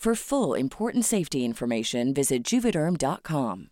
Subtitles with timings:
[0.00, 3.66] For full important safety information, visit juvederm.com.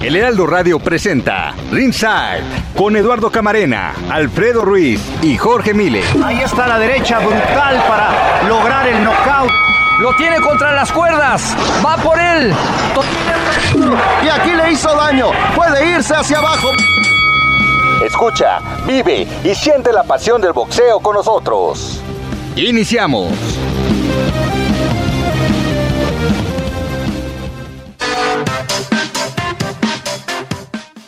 [0.00, 2.44] El Heraldo Radio presenta Ringside
[2.76, 6.04] con Eduardo Camarena, Alfredo Ruiz y Jorge Mile.
[6.22, 9.50] Ahí está la derecha brutal para lograr el knockout.
[9.98, 11.56] Lo tiene contra las cuerdas.
[11.84, 12.52] Va por él.
[14.24, 15.32] Y aquí le hizo daño.
[15.56, 16.68] Puede irse hacia abajo.
[18.04, 22.00] Escucha, vive y siente la pasión del boxeo con nosotros.
[22.56, 23.30] Iniciamos.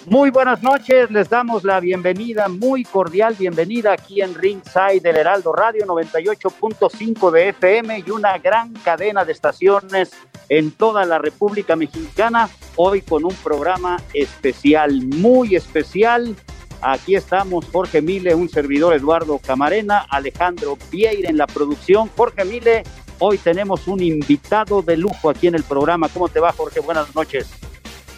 [0.05, 5.55] Muy buenas noches, les damos la bienvenida, muy cordial bienvenida aquí en Ringside del Heraldo
[5.55, 10.11] Radio 98.5 de FM y una gran cadena de estaciones
[10.51, 16.37] en toda la República Mexicana, hoy con un programa especial, muy especial.
[16.85, 22.11] Aquí estamos Jorge Mile, un servidor Eduardo Camarena, Alejandro Vieira en la producción.
[22.17, 22.83] Jorge Mile,
[23.21, 26.09] hoy tenemos un invitado de lujo aquí en el programa.
[26.09, 26.81] ¿Cómo te va Jorge?
[26.81, 27.47] Buenas noches.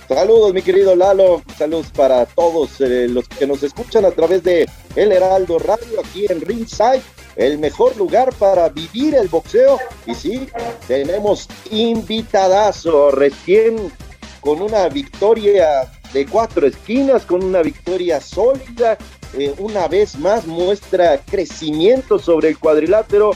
[0.08, 1.42] Saludos, mi querido Lalo.
[1.58, 6.24] Saludos para todos eh, los que nos escuchan a través de El Heraldo Radio aquí
[6.30, 7.02] en Ringside,
[7.36, 9.78] el mejor lugar para vivir el boxeo.
[10.06, 10.48] Y sí,
[10.88, 13.92] tenemos invitadazo recién
[14.40, 18.96] con una victoria de cuatro esquinas, con una victoria sólida.
[19.36, 23.32] eh, una vez más muestra crecimiento sobre el cuadrilátero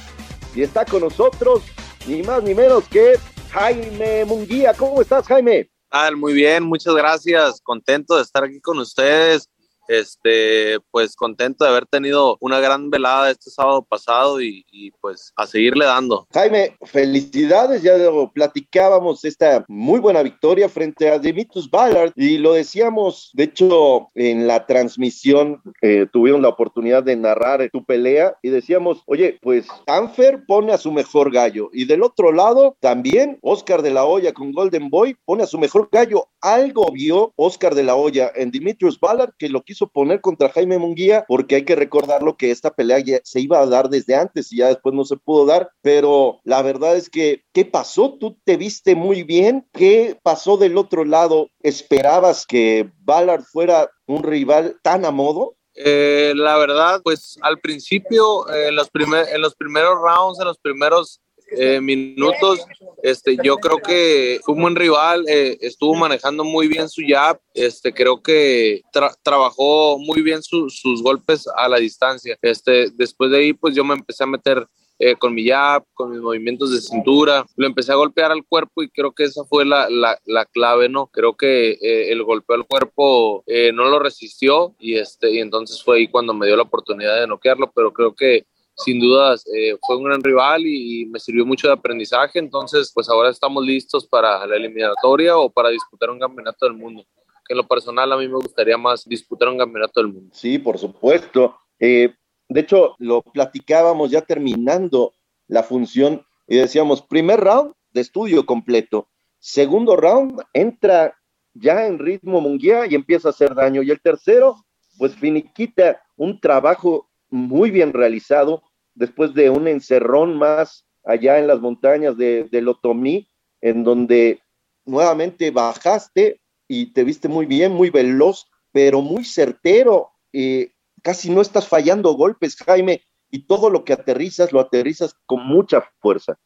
[0.54, 1.62] y está con nosotros
[2.06, 3.18] ni más ni menos que
[3.50, 4.72] Jaime Munguía.
[4.74, 5.68] ¿Cómo estás, Jaime?
[6.16, 7.60] Muy bien, muchas gracias.
[7.62, 9.48] Contento de estar aquí con ustedes.
[9.88, 15.32] Este, pues contento de haber tenido una gran velada este sábado pasado y, y, pues
[15.36, 16.26] a seguirle dando.
[16.32, 22.52] Jaime, felicidades, ya lo platicábamos esta muy buena victoria frente a Dimitrus Ballard y lo
[22.52, 28.50] decíamos, de hecho, en la transmisión eh, tuvieron la oportunidad de narrar tu pelea y
[28.50, 33.82] decíamos, oye, pues Anfer pone a su mejor gallo y del otro lado también Oscar
[33.82, 36.28] de la Hoya con Golden Boy pone a su mejor gallo.
[36.40, 40.78] Algo vio Oscar de la Hoya en Dimitrus Ballard que lo quiso poner contra Jaime
[40.78, 44.52] Munguía, porque hay que recordarlo que esta pelea ya se iba a dar desde antes
[44.52, 48.14] y ya después no se pudo dar, pero la verdad es que, ¿qué pasó?
[48.18, 51.50] Tú te viste muy bien, ¿qué pasó del otro lado?
[51.62, 55.54] ¿Esperabas que Ballard fuera un rival tan a modo?
[55.80, 60.46] Eh, la verdad, pues al principio, eh, en, los primer, en los primeros rounds, en
[60.46, 61.20] los primeros
[61.50, 62.60] eh, minutos.
[63.02, 67.38] Este, yo creo que fue un buen rival, eh, estuvo manejando muy bien su jab,
[67.54, 72.36] este, creo que tra trabajó muy bien su, sus golpes a la distancia.
[72.42, 74.66] Este, después de ahí, pues yo me empecé a meter
[75.00, 78.82] eh, con mi jab, con mis movimientos de cintura, lo empecé a golpear al cuerpo
[78.82, 81.06] y creo que esa fue la, la, la clave, ¿no?
[81.06, 85.84] Creo que eh, el golpeo al cuerpo eh, no lo resistió y, este, y entonces
[85.84, 88.46] fue ahí cuando me dio la oportunidad de noquearlo, pero creo que
[88.78, 93.08] sin dudas eh, fue un gran rival y, me sirvió mucho de aprendizaje, entonces pues
[93.08, 97.04] ahora estamos listos para la eliminatoria o para disputar un campeonato del mundo.
[97.48, 100.30] En lo personal a mí me gustaría más disputar un campeonato del mundo.
[100.32, 101.56] Sí, por supuesto.
[101.80, 102.14] Eh,
[102.48, 105.12] de hecho, lo platicábamos ya terminando
[105.48, 109.08] la función y decíamos, primer round de estudio completo,
[109.38, 111.14] segundo round entra
[111.54, 114.56] ya en ritmo Munguía y empieza a hacer daño, y el tercero,
[114.98, 118.62] pues finiquita un trabajo muy bien realizado
[118.98, 123.30] después de un encerrón más allá en las montañas de, de Lotomí,
[123.60, 124.42] en donde
[124.84, 130.10] nuevamente bajaste y te viste muy bien, muy veloz, pero muy certero.
[130.32, 130.72] Eh,
[131.02, 135.88] casi no estás fallando golpes, Jaime, y todo lo que aterrizas, lo aterrizas con mucha
[136.00, 136.38] fuerza.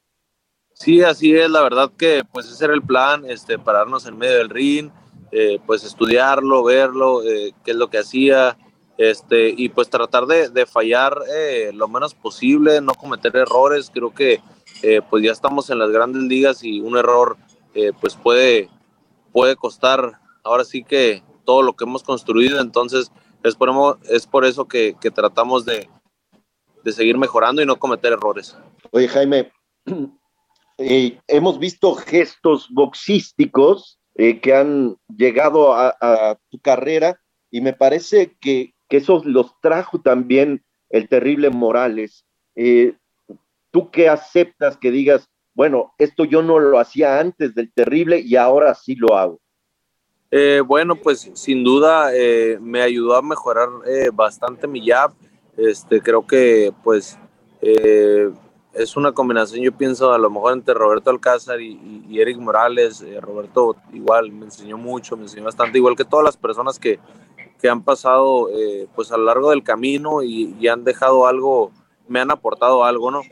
[0.74, 4.38] Sí, así es, la verdad que pues ese era el plan, este, pararnos en medio
[4.38, 4.90] del ring,
[5.30, 8.56] eh, pues estudiarlo, verlo, eh, qué es lo que hacía,
[9.02, 13.90] este, y pues tratar de, fallar eh, lo menos posible, no cometer errores.
[13.92, 14.40] Creo que
[14.82, 17.36] eh, pues ya estamos en las grandes ligas y un error
[17.74, 18.68] eh, pues puede,
[19.32, 22.60] puede costar ahora sí que todo lo que hemos construido.
[22.60, 23.10] Entonces
[23.42, 25.88] es por, es por eso que, tratamos de,
[26.84, 28.56] de, seguir mejorando y no cometer errores.
[28.92, 29.50] Oye Jaime,
[30.78, 37.18] hemos visto gestos boxísticos que han llegado a, a tu carrera
[37.50, 42.26] y me parece que que esos los trajo también el terrible Morales.
[42.54, 42.92] Eh,
[43.70, 48.36] ¿Tú qué aceptas que digas, bueno, esto yo no lo hacía antes del terrible y
[48.36, 49.40] ahora sí lo hago?
[50.30, 53.70] Eh, bueno, pues sin duda eh, me ayudó a mejorar
[54.12, 55.12] bastante mi jab.
[55.56, 57.18] Este, creo que pues
[57.62, 63.02] es una combinación, yo pienso a lo mejor entre Roberto Alcázar y, y Eric Morales.
[63.22, 67.00] Roberto igual me enseñó mucho, me enseñó bastante, igual que todas las personas que,
[67.62, 71.70] que han pasado eh, pues a lo largo del camino y, han dejado algo,
[72.08, 73.22] me han aportado algo, ¿no?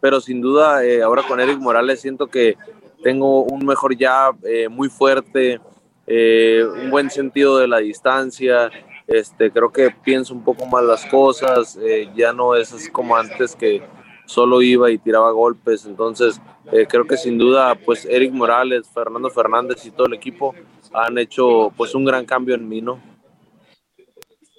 [0.00, 2.56] Pero sin duda, eh, ahora con Eric Morales siento que
[3.02, 5.60] tengo un mejor jab, eh, muy fuerte,
[6.06, 8.70] un buen sentido de la distancia,
[9.06, 11.78] este, creo que pienso un poco más las cosas,
[12.16, 13.82] ya no es como antes que
[14.26, 16.40] solo iba y tiraba golpes, entonces
[16.88, 20.52] creo que sin duda pues Eric Morales, Fernando Fernández y todo el equipo
[20.92, 23.09] han hecho pues un gran cambio en mí, ¿no?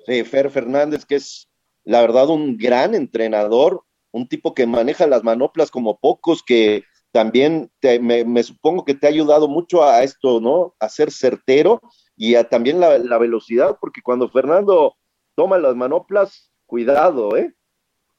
[0.06, 1.50] Fer Fernández, que es
[1.84, 7.72] la verdad un gran entrenador, un tipo que maneja las manoplas como pocos, que también
[7.82, 10.76] me, supongo que te ha ayudado mucho a esto, ¿no?
[10.80, 11.82] A ser certero
[12.16, 14.96] y a también la, la velocidad, porque cuando Fernando
[15.36, 17.54] toma las manoplas, cuidado, ¿eh?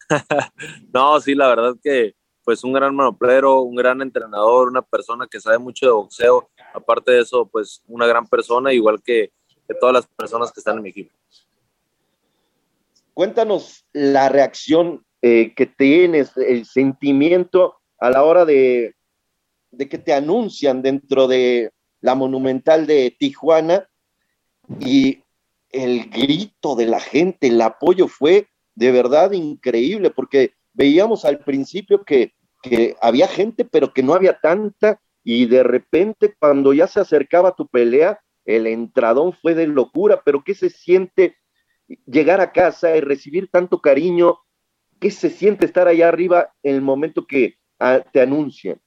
[0.92, 2.14] no, sí, la verdad que
[2.44, 7.12] pues un gran manoplero, un gran entrenador, una persona que sabe mucho de boxeo, aparte
[7.12, 9.32] de eso, pues una gran persona, igual que,
[9.68, 11.14] que todas las personas que están en mi equipo.
[13.14, 18.96] Cuéntanos la reacción eh, que tienes, el sentimiento a la hora de,
[19.78, 21.70] que te anuncian dentro de
[22.00, 23.88] la monumental de Tijuana
[24.80, 25.22] y
[25.70, 32.04] el grito de la gente, el apoyo fue de verdad increíble porque veíamos al principio
[32.04, 32.32] que,
[32.62, 37.54] que había gente pero que no había tanta y de repente cuando ya se acercaba
[37.54, 41.36] tu pelea, el entradón fue de locura, pero ¿qué se siente
[42.06, 44.38] llegar a casa y recibir tanto cariño,
[45.00, 48.80] ¿qué se siente estar allá arriba en el momento que ah, te anuncian?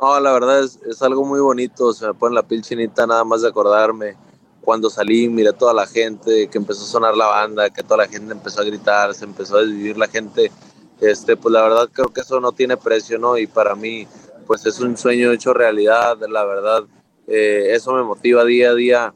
[0.00, 3.42] No, la verdad es, algo muy bonito, se me pone la piel chinita nada más
[3.42, 4.16] de acordarme
[4.60, 8.04] cuando salí, miré a toda la gente, que empezó a sonar la banda, que toda
[8.04, 10.52] la gente empezó a gritar, se empezó a desvivir la gente,
[11.00, 13.38] este, pues la verdad creo que eso no tiene precio, ¿no?
[13.38, 14.06] Y para mí,
[14.46, 16.84] pues es un sueño hecho realidad, la verdad,
[17.26, 19.14] eh, eso me motiva día a día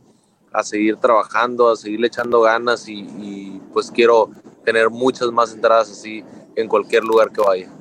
[0.53, 4.31] a seguir trabajando, a seguirle echando ganas y, pues quiero
[4.65, 6.23] tener muchas más entradas así
[6.55, 7.73] en cualquier lugar que vaya.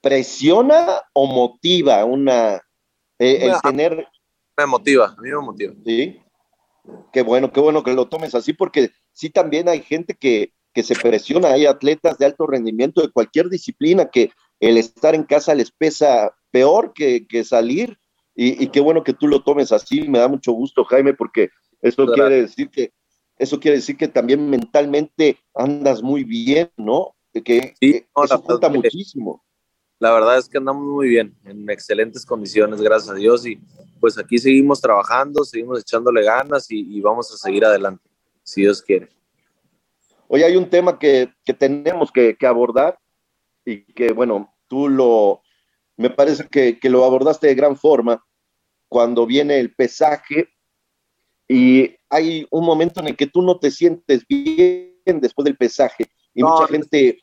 [0.00, 2.62] ¿Presiona o motiva una
[3.18, 4.06] eh, el tener?
[4.56, 5.74] Me motiva, a mí me motiva.
[5.84, 6.20] Sí.
[7.12, 10.82] Qué bueno, qué bueno que lo tomes así, porque sí también hay gente que, que
[10.82, 14.30] se presiona, hay atletas de alto rendimiento de cualquier disciplina que
[14.60, 17.98] el estar en casa les pesa peor que, que salir
[18.38, 21.48] y, qué bueno que tú lo tomes así, me da mucho gusto, Jaime, porque
[21.80, 22.92] eso quiere decir que
[23.38, 27.14] eso quiere decir que también mentalmente andas muy bien, ¿no?
[27.32, 29.44] Que, sí, eso cuenta muchísimo.
[29.98, 33.58] La verdad es que andamos muy bien, en excelentes condiciones, gracias a Dios, y
[34.00, 38.08] pues aquí seguimos trabajando, seguimos echándole ganas y, vamos a seguir adelante,
[38.42, 39.08] si Dios quiere.
[40.28, 42.98] Hoy hay un tema que, que tenemos que, que, abordar
[43.64, 45.40] y que, bueno, tú lo,
[45.96, 48.25] me parece que, que, lo abordaste de gran forma
[48.96, 50.48] cuando viene el pesaje
[51.46, 56.06] y hay un momento en el que tú no te sientes bien después del pesaje.
[56.32, 57.18] Y mucha gente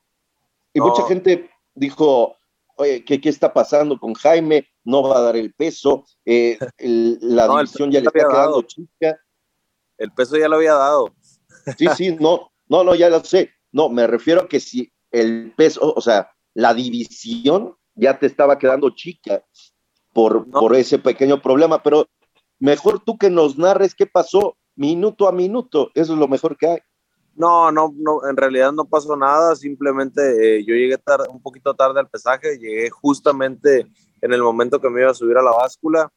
[0.71, 2.37] y mucha gente dijo
[2.75, 7.47] oye ¿qué, ¿qué, está pasando con Jaime no va a dar el peso eh, la
[7.47, 9.19] división ya le está quedando chica
[9.97, 11.15] el peso ya lo había dado.
[11.79, 13.49] Sí sí no no no ya lo sé.
[13.71, 18.59] No me refiero a que si el peso o sea la división ya te estaba
[18.59, 19.43] quedando chica
[20.13, 22.07] por, por ese pequeño problema, pero
[22.59, 26.67] mejor tú que nos narres qué pasó minuto a minuto, eso es lo mejor que
[26.67, 26.79] hay.
[27.35, 30.21] No, no, no, en realidad no pasó nada, simplemente
[30.57, 33.87] eh, yo llegué tarde, un poquito tarde al pesaje, llegué justamente
[34.21, 36.11] en el momento que me iba a subir a la báscula,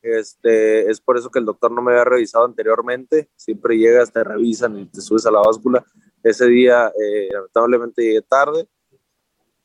[0.00, 4.22] este, es por eso que el doctor no me había revisado anteriormente, siempre llegas, te
[4.22, 5.84] revisan y te subes a la báscula,
[6.22, 8.68] ese día eh, lamentablemente llegué tarde,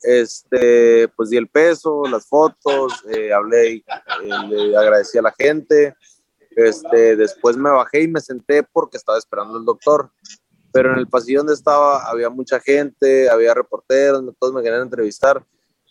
[0.02, 3.86] este, pues di el peso, las fotos, eh, hablé, y
[4.24, 5.96] eh, agradecí a la gente.
[6.52, 10.12] Este, después me bajé y me senté porque estaba esperando el doctor.
[10.72, 15.46] pero en el pasillo donde estaba había mucha gente, había reporteros, todos me querían entrevistar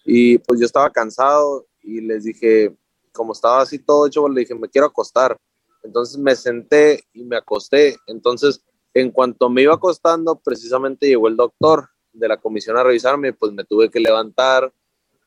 [0.04, 2.76] y pues yo estaba cansado y les dije,
[3.12, 5.38] como estaba así todo hecho, le dije, me quiero acostar.
[5.82, 7.96] Entonces me senté y me acosté.
[8.06, 13.33] Entonces, en cuanto me iba acostando, precisamente llegó el doctor de la comisión a revisarme,
[13.33, 14.73] pues me tuve que levantar,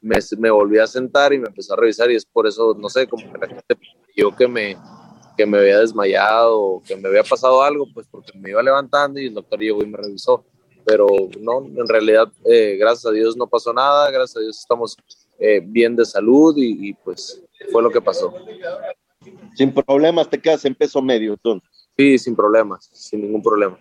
[0.02, 2.90] me, me volví a sentar y me empezó a revisar y es por eso, no
[2.90, 3.78] sé, como que la gente
[4.16, 4.76] yo que me,
[5.38, 9.28] que me había desmayado que me había pasado algo, pues porque me iba levantando y
[9.28, 10.44] el doctor llegó y me revisó.
[10.84, 11.06] Pero
[11.42, 14.98] no, en realidad, eh, gracias a Dios no pasó nada, gracias a Dios estamos
[15.38, 18.34] eh, bien de salud y, pues fue lo que pasó.
[19.54, 21.90] Sin problemas te quedas en peso medio entonces.
[21.98, 23.78] Sí, sin problemas, sin ningún problema.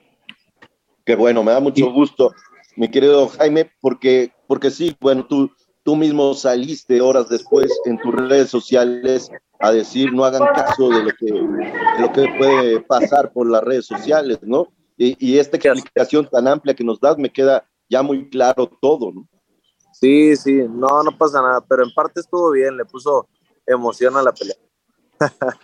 [1.05, 2.35] Qué bueno, me da mucho gusto,
[2.77, 5.51] mi querido Jaime, porque, porque sí, bueno, tú,
[5.83, 9.31] tú mismo saliste horas después en tus redes sociales
[9.61, 11.31] a decir no hagan caso de lo que,
[12.01, 14.69] lo que puede pasar por las redes sociales, ¿no?
[14.99, 19.13] Y, y, esta explicación tan amplia que nos das me queda ya muy claro todo,
[19.13, 19.29] ¿no?
[19.93, 23.29] Sí, sí, no, no pasa nada, pero en parte estuvo bien, le puso
[23.67, 24.57] emoción a la pelea.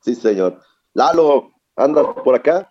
[0.00, 0.60] sí, señor.
[0.92, 2.70] Lalo, anda por acá.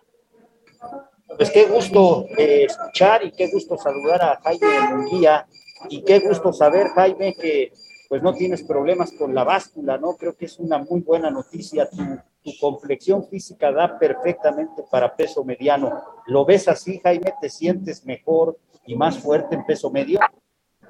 [1.36, 5.46] Pues qué gusto eh, escuchar y qué gusto saludar a Jaime Munguía
[5.88, 7.72] y qué gusto saber, Jaime, que
[8.08, 10.16] pues no tienes problemas con la báscula, ¿no?
[10.16, 11.90] Creo que es una muy buena noticia.
[11.90, 11.96] Tu,
[12.42, 16.00] tu complexión física da perfectamente para peso mediano.
[16.26, 17.34] ¿Lo ves así, Jaime?
[17.40, 18.56] ¿Te sientes mejor
[18.86, 20.20] y más fuerte en peso medio?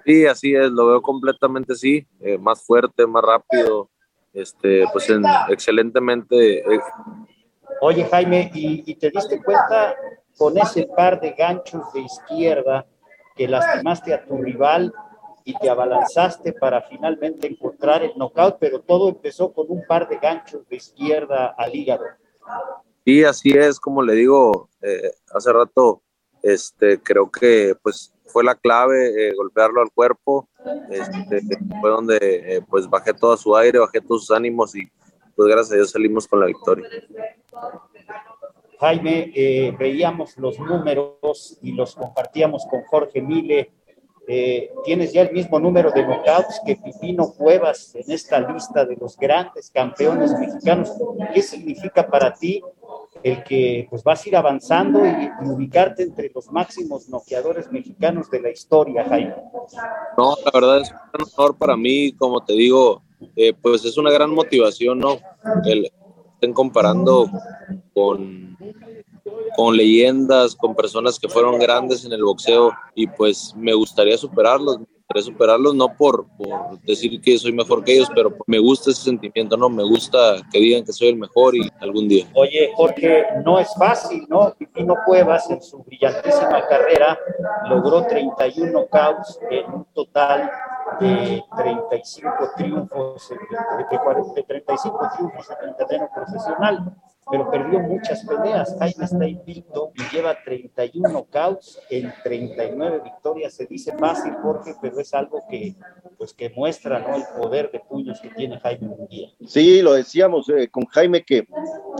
[0.04, 3.90] Sí, así es, lo veo completamente así, eh, más fuerte, más rápido,
[4.32, 6.58] este, pues en, excelentemente.
[6.58, 6.80] Eh.
[7.80, 9.96] Oye, Jaime, ¿y, ¿y te diste cuenta
[10.36, 12.86] con ese par de ganchos de izquierda
[13.34, 14.92] que lastimaste a tu rival
[15.44, 20.16] y te abalanzaste para finalmente encontrar el knockout, pero todo empezó con un par de
[20.16, 22.04] ganchos de izquierda al hígado.
[23.04, 26.02] Sí, así es, como le digo eh, hace rato,
[26.42, 30.48] este, creo que pues fue la clave eh, golpearlo al cuerpo,
[30.90, 31.40] este,
[31.80, 34.90] fue donde eh, pues bajé todo su aire, bajé todos sus ánimos y
[35.36, 36.88] pues gracias a Dios salimos con la victoria.
[38.78, 43.70] Jaime, veíamos los números y los compartíamos con Jorge Mile
[44.28, 48.96] eh, tienes ya el mismo número de knockouts que Pipino Cuevas en esta lista de
[48.96, 50.90] los grandes campeones mexicanos.
[51.32, 52.60] ¿Qué significa para ti
[53.22, 58.40] el que pues vas a ir avanzando y, ubicarte entre los máximos noqueadores mexicanos de
[58.40, 59.36] la historia, Jaime?
[60.18, 63.02] No, la verdad es un honor para mí, como te digo,
[63.36, 65.18] eh, pues es una gran motivación, ¿no?
[66.52, 67.30] Comparando
[67.94, 68.46] con
[69.56, 74.80] con leyendas, con personas que fueron grandes en el boxeo y pues me gustaría superarlos,
[74.80, 78.90] me gustaría superarlos no por, por, decir que soy mejor que ellos, pero me gusta
[78.90, 79.70] ese sentimiento, ¿no?
[79.70, 82.26] Me gusta que digan que soy el mejor y algún día.
[82.34, 84.54] Oye, porque no es fácil, ¿no?
[84.58, 87.18] Pipino Cuevas en su brillantísima carrera
[87.68, 90.50] logró 31 knockouts en un total
[91.00, 93.36] de 35 triunfos, de,
[94.34, 96.96] de 35 triunfos en el terreno profesional
[97.30, 98.76] pero perdió muchas peleas.
[98.78, 103.54] Jaime está invicto y lleva 31 knockouts en 39 victorias.
[103.54, 105.74] Se dice fácil, Jorge, pero es algo que,
[106.18, 107.16] pues, que muestra ¿no?
[107.16, 109.28] el poder de puños que tiene Jaime Munguía.
[109.44, 111.48] Sí, lo decíamos eh, con Jaime que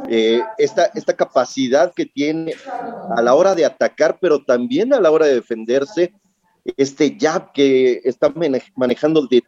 [0.09, 2.55] eh, esta, esta capacidad que tiene
[3.17, 6.15] a la hora de atacar, pero también a la hora de defenderse,
[6.76, 8.32] este jab que está
[8.75, 9.42] manejando de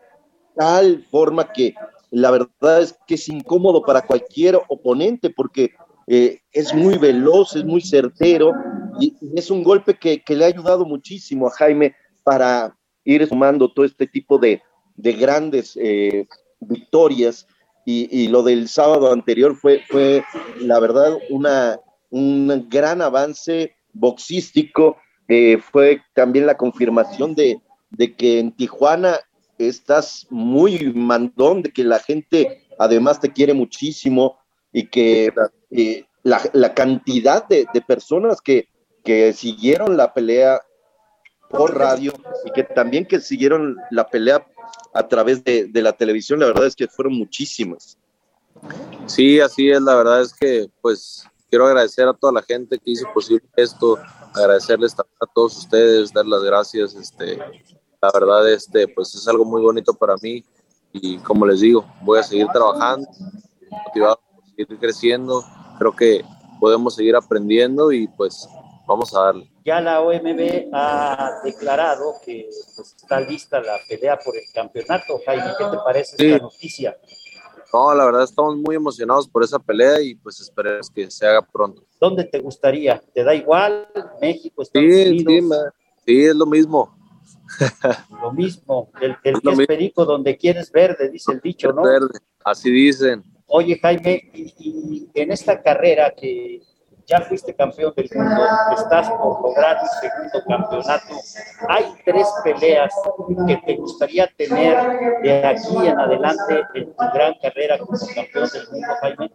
[0.56, 1.74] tal forma que
[2.10, 5.72] la verdad es que es incómodo para cualquier oponente porque
[6.06, 8.52] eh, es muy veloz, es muy certero
[9.00, 11.94] y, es un golpe que, le ha ayudado muchísimo a Jaime
[12.24, 14.62] para ir sumando todo este tipo de,
[14.96, 16.26] grandes eh,
[16.60, 17.46] victorias
[17.84, 20.22] y, lo del sábado anterior fue, fue
[20.60, 24.96] la verdad una, un gran avance boxístico,
[25.28, 29.20] eh, fue también la confirmación de, de que en Tijuana
[29.58, 34.38] estás muy mandón, de que la gente además te quiere muchísimo
[34.72, 35.32] y que
[35.70, 38.68] eh, la, cantidad de, personas que,
[39.04, 40.60] que, siguieron la pelea
[41.50, 42.12] por radio
[42.44, 44.46] y que también que siguieron la pelea
[44.94, 47.98] a través de, la televisión, la verdad es que fueron muchísimas.
[49.06, 52.90] Sí, así es, la verdad es que pues quiero agradecer a toda la gente que
[52.90, 53.98] hizo posible esto,
[54.34, 57.38] agradecerles a todos ustedes, dar las gracias, este,
[58.00, 60.44] la verdad, este, pues es algo muy bonito para mí
[60.92, 63.08] y como les digo, voy a seguir trabajando,
[63.86, 64.20] motivado,
[64.56, 65.44] seguir creciendo.
[65.78, 66.24] Creo que
[66.60, 68.48] podemos seguir aprendiendo y pues
[68.86, 69.50] vamos a darle.
[69.64, 75.20] Ya la OMB ha declarado que pues, está lista la pelea por el campeonato.
[75.26, 76.96] Jaime, ¿qué te parece esta noticia?
[77.72, 81.42] No, la verdad estamos muy emocionados por esa pelea y pues esperemos que se haga
[81.42, 81.82] pronto.
[82.00, 83.00] ¿Dónde te gustaría?
[83.12, 83.86] ¿Te da igual?
[84.20, 85.44] ¿México, Estados Unidos?
[86.06, 86.94] Sí, sí, es lo mismo.
[88.22, 91.82] Lo mismo, el, el que es perico donde quieres verde, dice el dicho, ¿no?
[91.82, 93.24] Verde, así dicen.
[93.46, 96.62] Oye, Jaime, y, en esta carrera que
[97.08, 98.42] ya fuiste campeón del mundo,
[98.76, 101.14] estás por lograr un segundo campeonato,
[101.68, 102.92] ¿hay tres peleas
[103.46, 108.68] que te gustaría tener de aquí en adelante en tu gran carrera como campeón del
[108.70, 109.32] mundo, Jaime?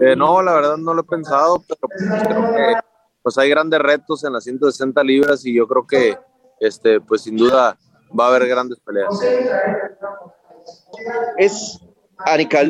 [0.00, 2.74] Eh, no, la verdad no lo he pensado, pero pues, creo que
[3.22, 6.18] pues hay grandes retos en las 160 libras y yo creo que
[6.58, 7.78] este, pues sin duda
[8.18, 9.20] va a haber grandes peleas.
[11.36, 11.80] Es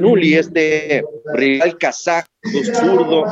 [0.01, 1.05] Nuli, este
[1.35, 2.27] rival kazajo,
[2.75, 3.25] zurdo,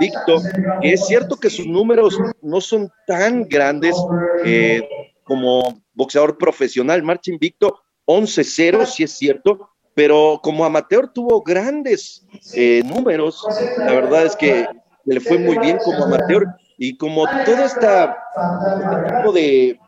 [0.00, 0.40] dicto,
[0.80, 3.96] que es cierto que sus números no son tan grandes
[4.44, 4.82] eh,
[5.24, 12.82] como boxeador profesional, marcha invicto 11-0, si es cierto, pero como amateur tuvo grandes eh,
[12.84, 13.44] números,
[13.78, 14.66] la verdad es que
[15.04, 16.46] le fue muy bien como amateur
[16.78, 17.86] y como todo este
[19.16, 19.78] tipo de,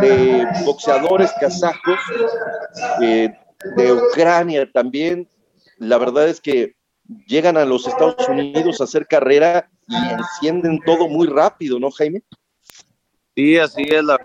[0.00, 1.98] de boxeadores kazajos,
[3.02, 3.30] eh,
[3.76, 5.28] de Ucrania también.
[5.78, 6.76] La verdad es que
[7.26, 12.22] llegan a los Estados Unidos a hacer carrera y encienden todo muy rápido, ¿no, Jaime?
[13.34, 14.04] Sí, así es.
[14.04, 14.18] La,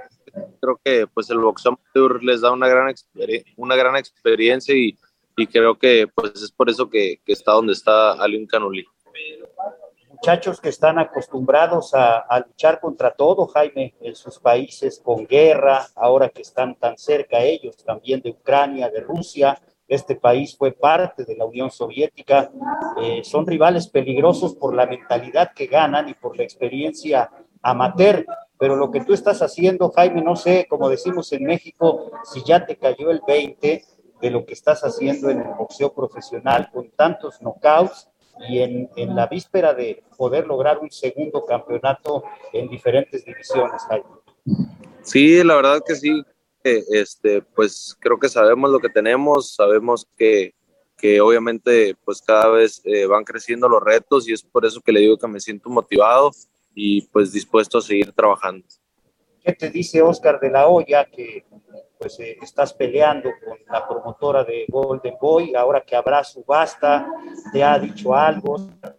[0.62, 1.80] creo que pues el boxeo
[2.22, 2.94] les da una gran,
[3.58, 4.98] una gran experiencia y,
[5.38, 8.86] y, creo que pues es por eso que, que está donde está Alin Canuli
[10.24, 16.30] muchachos que están acostumbrados a, luchar contra todo, Jaime, en sus países con guerra, ahora
[16.30, 21.36] que están tan cerca ellos, también de Ucrania, de Rusia, este país fue parte de
[21.36, 22.50] la Unión Soviética,
[23.02, 27.30] eh, son rivales peligrosos por la mentalidad que ganan y por la experiencia
[27.62, 28.26] amateur,
[28.58, 32.66] pero lo que tú estás haciendo, Jaime, no sé, como decimos en México, si ya
[32.66, 33.84] te cayó el 20
[34.22, 38.08] de lo que estás haciendo en el boxeo profesional con tantos knockouts
[38.48, 44.06] y en, en, la víspera de poder lograr un segundo campeonato en diferentes divisiones, Jaime.
[45.04, 46.24] Sí, la verdad que sí.
[46.64, 50.54] Este, pues creo que sabemos lo que tenemos, sabemos que,
[50.98, 54.94] que obviamente pues cada vez eh, van creciendo los retos y es por eso que
[54.94, 56.32] le digo que me siento motivado
[56.74, 58.66] y pues dispuesto a seguir trabajando.
[59.44, 61.44] ¿Qué te dice Oscar de la Hoya que
[62.04, 67.08] pues eh, estás peleando con la promotora de Golden Boy, ahora que habrá subasta,
[67.54, 68.58] te ha dicho algo,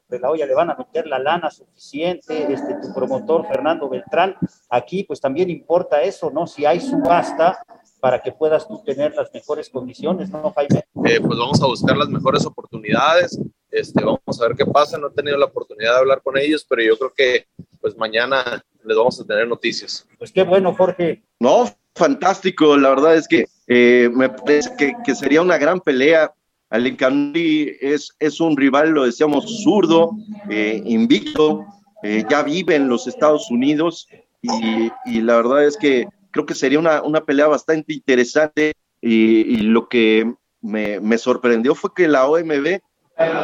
[0.09, 4.37] de la olla le van a meter la lana suficiente, este, tu promotor Fernando Beltrán,
[4.71, 6.47] aquí pues también importa eso, ¿no?
[6.47, 7.63] Si hay subasta,
[8.01, 10.85] para que puedas tú tener las mejores condiciones, ¿no, Jaime?
[11.05, 13.39] Eh, pues vamos a buscar las mejores oportunidades,
[13.71, 16.65] este, vamos a ver qué pasa, no he tenido la oportunidad de hablar con ellos,
[16.67, 17.49] pero yo creo que
[17.83, 20.07] pues mañana les vamos a tener noticias.
[20.19, 21.23] Pues qué bueno, Jorge.
[21.39, 22.77] No, fantástico.
[22.77, 24.71] La verdad es que eh, me parece
[25.05, 26.33] que, sería una gran pelea.
[26.71, 30.11] Alicante es, es un rival, lo decíamos, zurdo,
[30.51, 31.65] eh, invicto,
[32.03, 34.09] eh, ya vive en los Estados Unidos
[34.43, 39.89] y, la verdad es que creo que sería una, una pelea bastante interesante y, lo
[39.89, 42.81] que me, me, sorprendió fue que la OMB,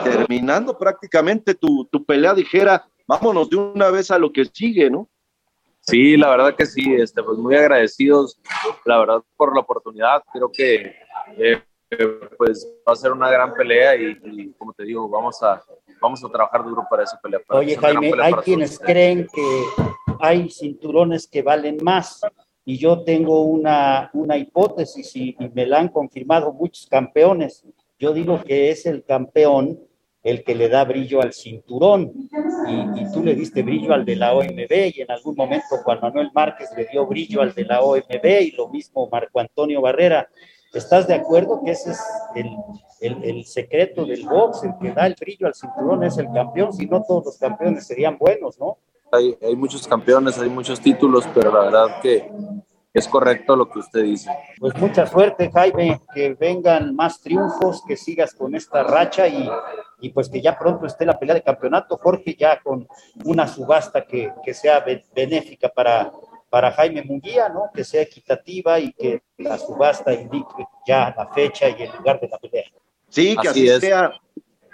[0.02, 5.08] terminando prácticamente tu, tu pelea, dijera, vámonos de una vez a lo que sigue, ¿no?
[5.80, 8.38] Sí, la verdad que sí, este, pues muy agradecidos,
[8.84, 10.22] la verdad, por la oportunidad.
[10.32, 10.94] Creo que
[11.36, 11.62] eh,
[12.38, 15.60] pues va a ser una gran pelea y, como te digo, vamos a,
[16.00, 17.40] vamos a trabajar duro para esa pelea.
[17.48, 19.64] Oye, Jaime, hay quienes creen que
[20.20, 22.20] hay cinturones que valen más
[22.64, 27.64] y yo tengo una, una hipótesis y me la han confirmado muchos campeones.
[27.98, 29.80] Yo digo que es el campeón
[30.22, 32.12] el que le da brillo al cinturón
[32.68, 36.30] y, tú le diste brillo al de la OMB y en algún momento Juan Manuel
[36.34, 40.28] Márquez le dio brillo al de la OMB y lo mismo Marco Antonio Barrera.
[40.72, 42.00] ¿Estás de acuerdo que ese es
[43.00, 46.72] el, secreto del box, el que da el brillo al cinturón es el campeón?
[46.72, 48.78] Si no, todos los campeones serían buenos, ¿no?
[49.10, 52.30] Hay, hay muchos campeones, hay muchos títulos, pero la verdad que
[52.92, 54.30] es correcto lo que usted dice.
[54.58, 59.48] Pues mucha suerte, Jaime, que vengan más triunfos, que sigas con esta racha y,
[60.00, 62.88] y pues que ya pronto esté la pelea de campeonato, Jorge, ya con
[63.24, 66.10] una subasta que, que sea benéfica para,
[66.48, 67.70] para Jaime Munguía, ¿no?
[67.72, 72.28] Que sea equitativa y que la subasta indique ya la fecha y el lugar de
[72.28, 72.64] la pelea.
[73.08, 74.12] Sí, que así, sea.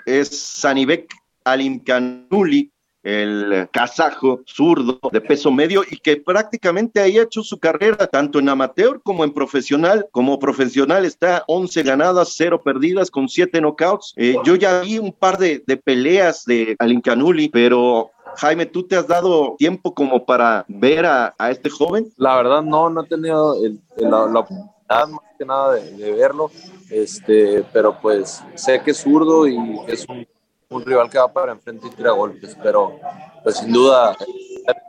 [0.07, 1.13] Es Sanibek
[1.45, 2.73] Alimcanuli,
[3.07, 8.41] el kazajo zurdo de peso medio y que prácticamente ahí ha hecho su carrera tanto
[8.41, 10.09] en amateur como en profesional.
[10.11, 14.13] Como profesional está 11 ganadas, 0 perdidas con 7 knockouts.
[14.17, 19.07] Eh, yo ya vi un par de, peleas de Alincanuli, pero Jaime, ¿tú te has
[19.07, 22.13] dado tiempo como para ver a, este joven?
[22.17, 23.55] La verdad no, no he tenido
[23.99, 24.47] la,
[24.89, 26.51] más que nada de, verlo,
[26.91, 30.27] este, pero pues sé que es zurdo y es un,
[30.71, 32.99] rival que va para enfrente y tira golpes, pero
[33.43, 34.17] pues sin duda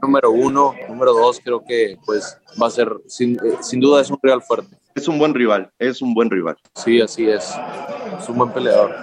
[0.01, 4.17] número uno, número dos, creo que pues va a ser, sin, sin duda es un
[4.21, 4.75] rival fuerte.
[4.95, 6.57] Es un buen rival, es un buen rival.
[6.73, 7.53] Sí, así es,
[8.19, 8.95] es un buen peleador.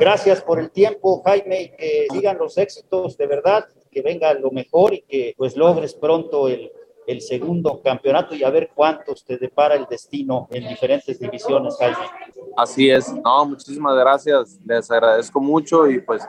[0.00, 4.50] Gracias por el tiempo, Jaime, y que sigan los éxitos de verdad, que venga lo
[4.50, 6.70] mejor y que pues logres pronto el,
[7.06, 11.96] el segundo campeonato y a ver cuántos te depara el destino en diferentes divisiones, Jaime.
[12.56, 16.26] Así es, no, muchísimas gracias, les agradezco mucho y pues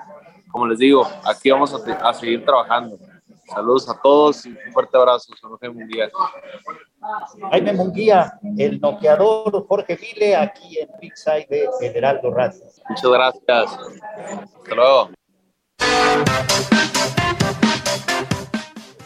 [0.51, 2.97] como les digo, aquí vamos a, a seguir trabajando.
[3.47, 6.09] Saludos a todos y un fuerte abrazo, Jorge Munguía.
[7.51, 12.61] Jaime Munguía, el noqueador Jorge Vile, aquí en Side de Generaldo Radio.
[12.89, 13.79] Muchas gracias.
[14.63, 15.11] Hasta luego.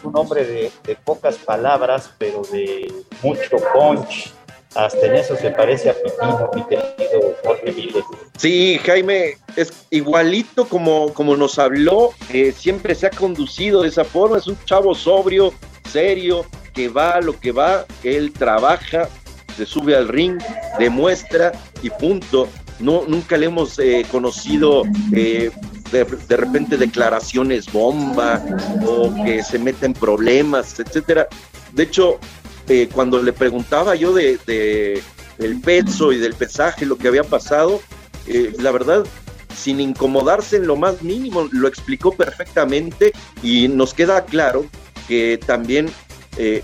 [0.04, 4.34] Un hombre de, pocas palabras, pero de mucho punch
[4.76, 7.74] hasta en eso se parece a Pepino, mi querido Jorge.
[8.38, 14.06] Sí, Jaime, es igualito como, como nos habló, eh, siempre se ha conducido de esa
[14.06, 15.54] forma, es un chavo sobrio,
[15.90, 19.10] serio, que va a lo que va, él trabaja,
[19.58, 20.42] se sube al ring,
[20.80, 21.52] demuestra
[21.84, 22.48] y punto.
[22.82, 25.52] No, nunca le hemos eh, conocido eh,
[25.92, 28.44] de, de, repente declaraciones bomba
[28.86, 31.28] o que se meten problemas, etcétera.
[31.74, 32.20] De hecho,
[32.68, 35.02] eh, cuando le preguntaba yo de,
[35.38, 37.82] el peso y del pesaje, lo que había pasado,
[38.60, 39.06] la verdad,
[39.56, 43.12] sin incomodarse en lo más mínimo, lo explicó perfectamente
[43.44, 44.66] y nos queda claro
[45.08, 45.90] que también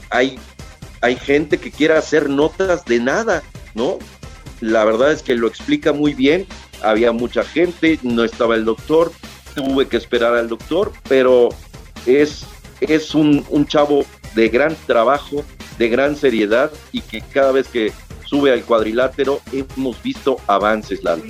[0.09, 0.39] hay,
[1.01, 3.97] hay gente que quiera hacer notas de nada, ¿no?
[4.61, 6.45] La verdad es que lo explica muy bien,
[6.81, 9.11] había mucha gente, no estaba el doctor,
[9.55, 11.49] tuve que esperar al doctor, pero
[12.05, 12.45] es,
[12.81, 15.43] es un, un chavo de gran trabajo,
[15.77, 17.91] de gran seriedad y que cada vez que
[18.25, 21.23] sube al cuadrilátero hemos visto avances, Lalo.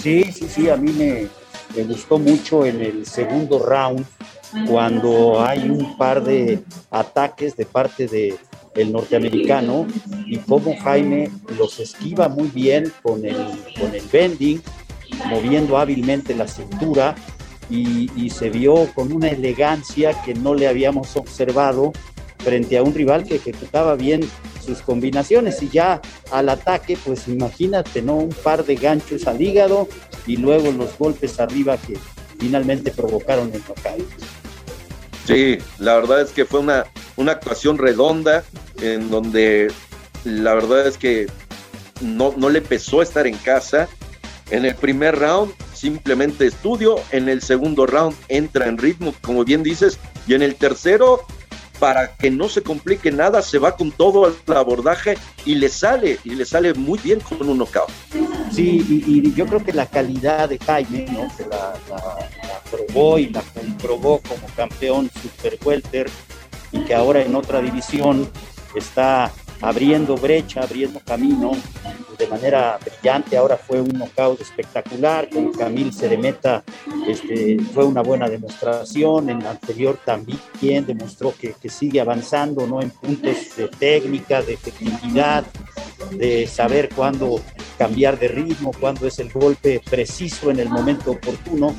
[0.00, 1.28] Sí, sí, sí, a mí me,
[1.76, 4.04] me gustó mucho en el segundo round
[4.68, 8.36] cuando hay un par de ataques de parte de
[8.76, 9.86] el norteamericano
[10.26, 13.36] y cómo Jaime los esquiva muy bien con el,
[13.80, 14.60] con el bending,
[15.28, 17.14] moviendo hábilmente la cintura
[17.70, 21.92] y, se vio con una elegancia que no le habíamos observado
[22.38, 24.20] frente a un rival que ejecutaba bien
[24.64, 28.16] sus combinaciones y ya al ataque, pues imagínate, ¿no?
[28.16, 29.88] Un par de ganchos al hígado
[30.26, 31.96] y luego los golpes arriba que
[32.38, 34.35] finalmente provocaron el knockout.
[35.26, 36.86] Sí, la verdad es que fue una,
[37.16, 38.44] una actuación redonda
[38.80, 39.72] en donde
[40.24, 41.26] la verdad es que
[42.00, 43.88] no, no le pesó estar en casa.
[44.50, 49.62] En el primer round simplemente estudio, en el segundo round entra en ritmo, como bien
[49.62, 51.26] dices, y en el tercero
[51.78, 56.18] para que no se complique nada, se va con todo al abordaje y le sale,
[56.24, 57.90] y le sale muy bien con un knockout.
[58.50, 61.28] Sí, y, y yo creo que la calidad de Jaime, ¿no?
[61.36, 66.08] que la, la, la, probó y la comprobó como campeón super welter
[66.72, 68.30] y que ahora en otra división
[68.74, 71.52] está abriendo brecha, abriendo camino
[72.18, 73.36] de manera brillante.
[73.36, 76.64] Ahora fue un knockout espectacular con Camil Ceremeta.
[77.06, 79.30] Este, fue una buena demostración.
[79.30, 82.80] En la anterior también demostró que, que sigue avanzando ¿no?
[82.80, 85.44] en puntos de técnica, de efectividad,
[86.12, 87.40] de saber cuándo
[87.78, 91.74] cambiar de ritmo, cuándo es el golpe preciso en el momento oportuno.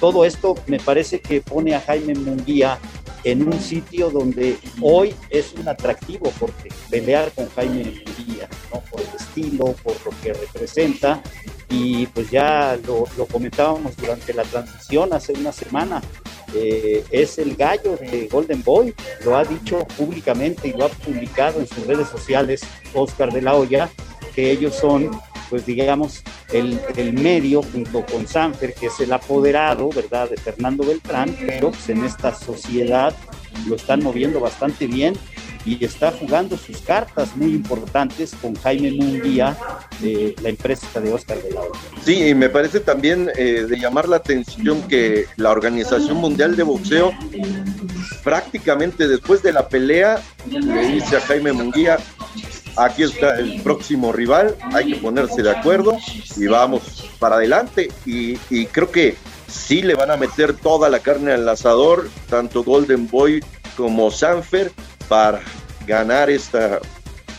[0.00, 2.78] Todo esto me parece que pone a Jaime Munguía
[3.22, 8.80] en un sitio donde hoy es un atractivo porque pelear con Jaime Munguía, ¿no?
[8.90, 11.22] por el estilo, por lo que representa,
[11.68, 16.00] y pues ya lo, comentábamos durante la transmisión hace una semana,
[16.54, 21.60] eh, es el gallo de Golden Boy, lo ha dicho públicamente y lo ha publicado
[21.60, 22.62] en sus redes sociales
[22.94, 23.88] Oscar de la Hoya,
[24.34, 25.10] que ellos son
[25.50, 30.84] pues digamos, el, el, medio junto con Sanfer, que es el apoderado, ¿verdad?, de Fernando
[30.84, 33.14] Beltrán, pero pues, en esta sociedad
[33.66, 35.14] lo están moviendo bastante bien
[35.64, 39.56] y está jugando sus cartas muy importantes con Jaime Munguía,
[40.02, 41.80] eh, la empresa de Oscar de la Hoya.
[42.04, 46.62] Sí, y me parece también eh, de llamar la atención que la Organización Mundial de
[46.62, 47.12] Boxeo
[48.22, 51.98] prácticamente después de la pelea le dice a Jaime Munguía,
[52.76, 55.96] aquí está el próximo rival, hay que ponerse de acuerdo
[56.36, 57.90] y vamos para adelante.
[58.06, 59.16] Y, y, creo que
[59.48, 63.42] sí le van a meter toda la carne al asador, tanto Golden Boy
[63.76, 64.72] como Sanfer,
[65.10, 65.40] para
[65.88, 66.78] ganar esta,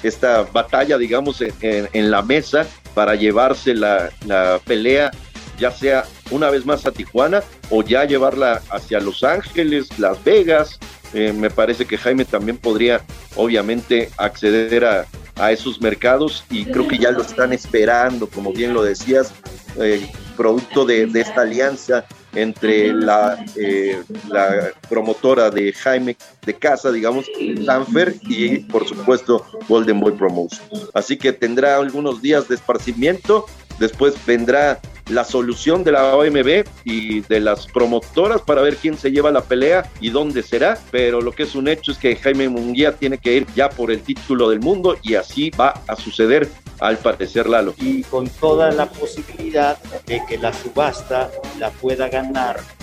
[0.03, 5.09] esta batalla, digamos, en, en, en la mesa, para llevarse la, la pelea,
[5.57, 10.79] ya sea una vez más a Tijuana o ya llevarla hacia Los Ángeles, Las Vegas.
[11.13, 13.01] Eh, me parece que Jaime también podría,
[13.37, 15.05] obviamente, acceder a,
[15.35, 19.33] a esos mercados y creo que ya lo están esperando, como bien lo decías,
[19.79, 20.05] eh,
[20.35, 27.25] producto de, esta alianza entre la, eh, la promotora de Jaime de casa, digamos,
[27.65, 30.61] Sanfer y por supuesto Golden Boy Promotion.
[30.93, 33.45] Así que tendrá algunos días de esparcimiento,
[33.79, 39.11] después vendrá la solución de la OMB y de las promotoras para ver quién se
[39.11, 42.47] lleva la pelea y dónde será, pero lo que es un hecho es que Jaime
[42.47, 46.47] Munguía tiene que ir ya por el título del mundo y así va a suceder
[46.79, 47.75] al parecer Lalo.
[47.77, 52.20] Y con toda la posibilidad de que la subasta la pueda ganar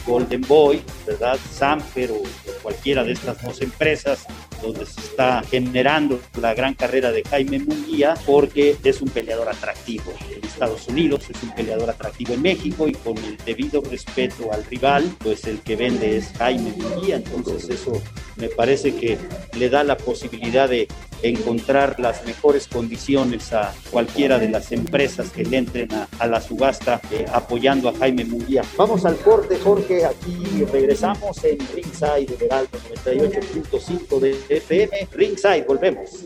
[0.07, 1.39] Golden Boy, ¿verdad?
[1.51, 2.23] Samper o,
[2.63, 4.27] cualquiera de estas dos empresas
[4.63, 10.13] donde se está generando la gran carrera de Jaime Munguía porque es un peleador atractivo
[10.35, 14.65] en Estados Unidos, es un peleador atractivo en México y con el debido respeto al
[14.65, 18.03] rival, pues el que vende es Jaime Munguía, entonces eso
[18.37, 19.19] me parece que
[19.57, 20.89] le da la posibilidad de
[21.23, 27.01] encontrar las mejores condiciones a cualquiera de las empresas que le entren a, la subasta
[27.11, 28.63] eh, apoyando a Jaime Munguía.
[28.77, 35.09] Vamos al corte, Jorge, aquí regresamos en Ringside de Veralto 98.5 de FM.
[35.13, 36.25] Ringside, volvemos.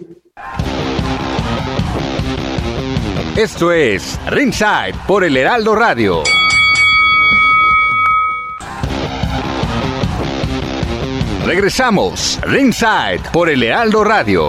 [3.37, 6.23] Esto es Ringside por el Heraldo Radio.
[11.45, 14.49] Regresamos, Ringside por el Heraldo Radio.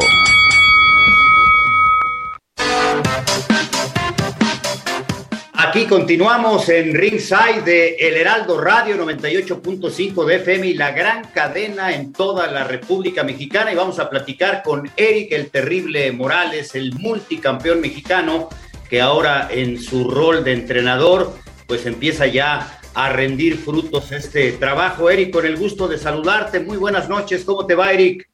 [5.74, 11.96] Aquí continuamos en Ringside de El Heraldo Radio 98.5 de FM y la gran cadena
[11.96, 16.94] en toda la República Mexicana y vamos a platicar con Eric el Terrible Morales, el
[16.94, 18.50] multicampeón mexicano
[18.88, 21.34] que ahora en su rol de entrenador
[21.66, 25.10] pues empieza ya a rendir frutos este trabajo.
[25.10, 26.60] Eric, con el gusto de saludarte.
[26.60, 27.44] Muy buenas noches.
[27.44, 28.30] ¿Cómo te va, Eric?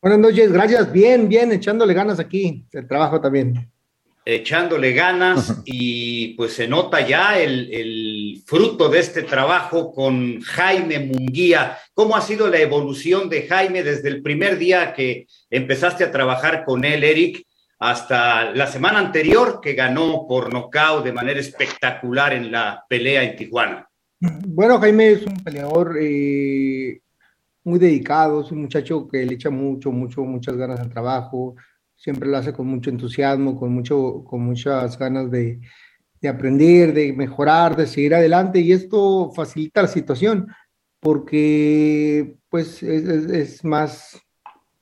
[0.00, 0.92] Buenas noches, gracias.
[0.92, 2.64] Bien, bien, echándole ganas aquí.
[2.70, 3.73] El trabajo también.
[4.26, 10.98] Echándole ganas y pues se nota ya el, el fruto de este trabajo con Jaime
[11.00, 11.78] Munguía.
[11.92, 16.64] ¿Cómo ha sido la evolución de Jaime desde el primer día que empezaste a trabajar
[16.64, 17.44] con él, Eric?
[17.84, 23.36] hasta la semana anterior que ganó por nocaut de manera espectacular en la pelea en
[23.36, 23.86] Tijuana.
[24.20, 27.00] Bueno, Jaime es un peleador eh,
[27.64, 31.56] muy dedicado, es un muchacho que le echa mucho, mucho, muchas ganas al trabajo,
[32.04, 35.58] siempre lo hace con mucho entusiasmo, con, mucho, con muchas ganas de,
[36.20, 40.48] de aprender, de mejorar, de seguir adelante y esto facilita la situación
[41.00, 44.20] porque pues es, es, más,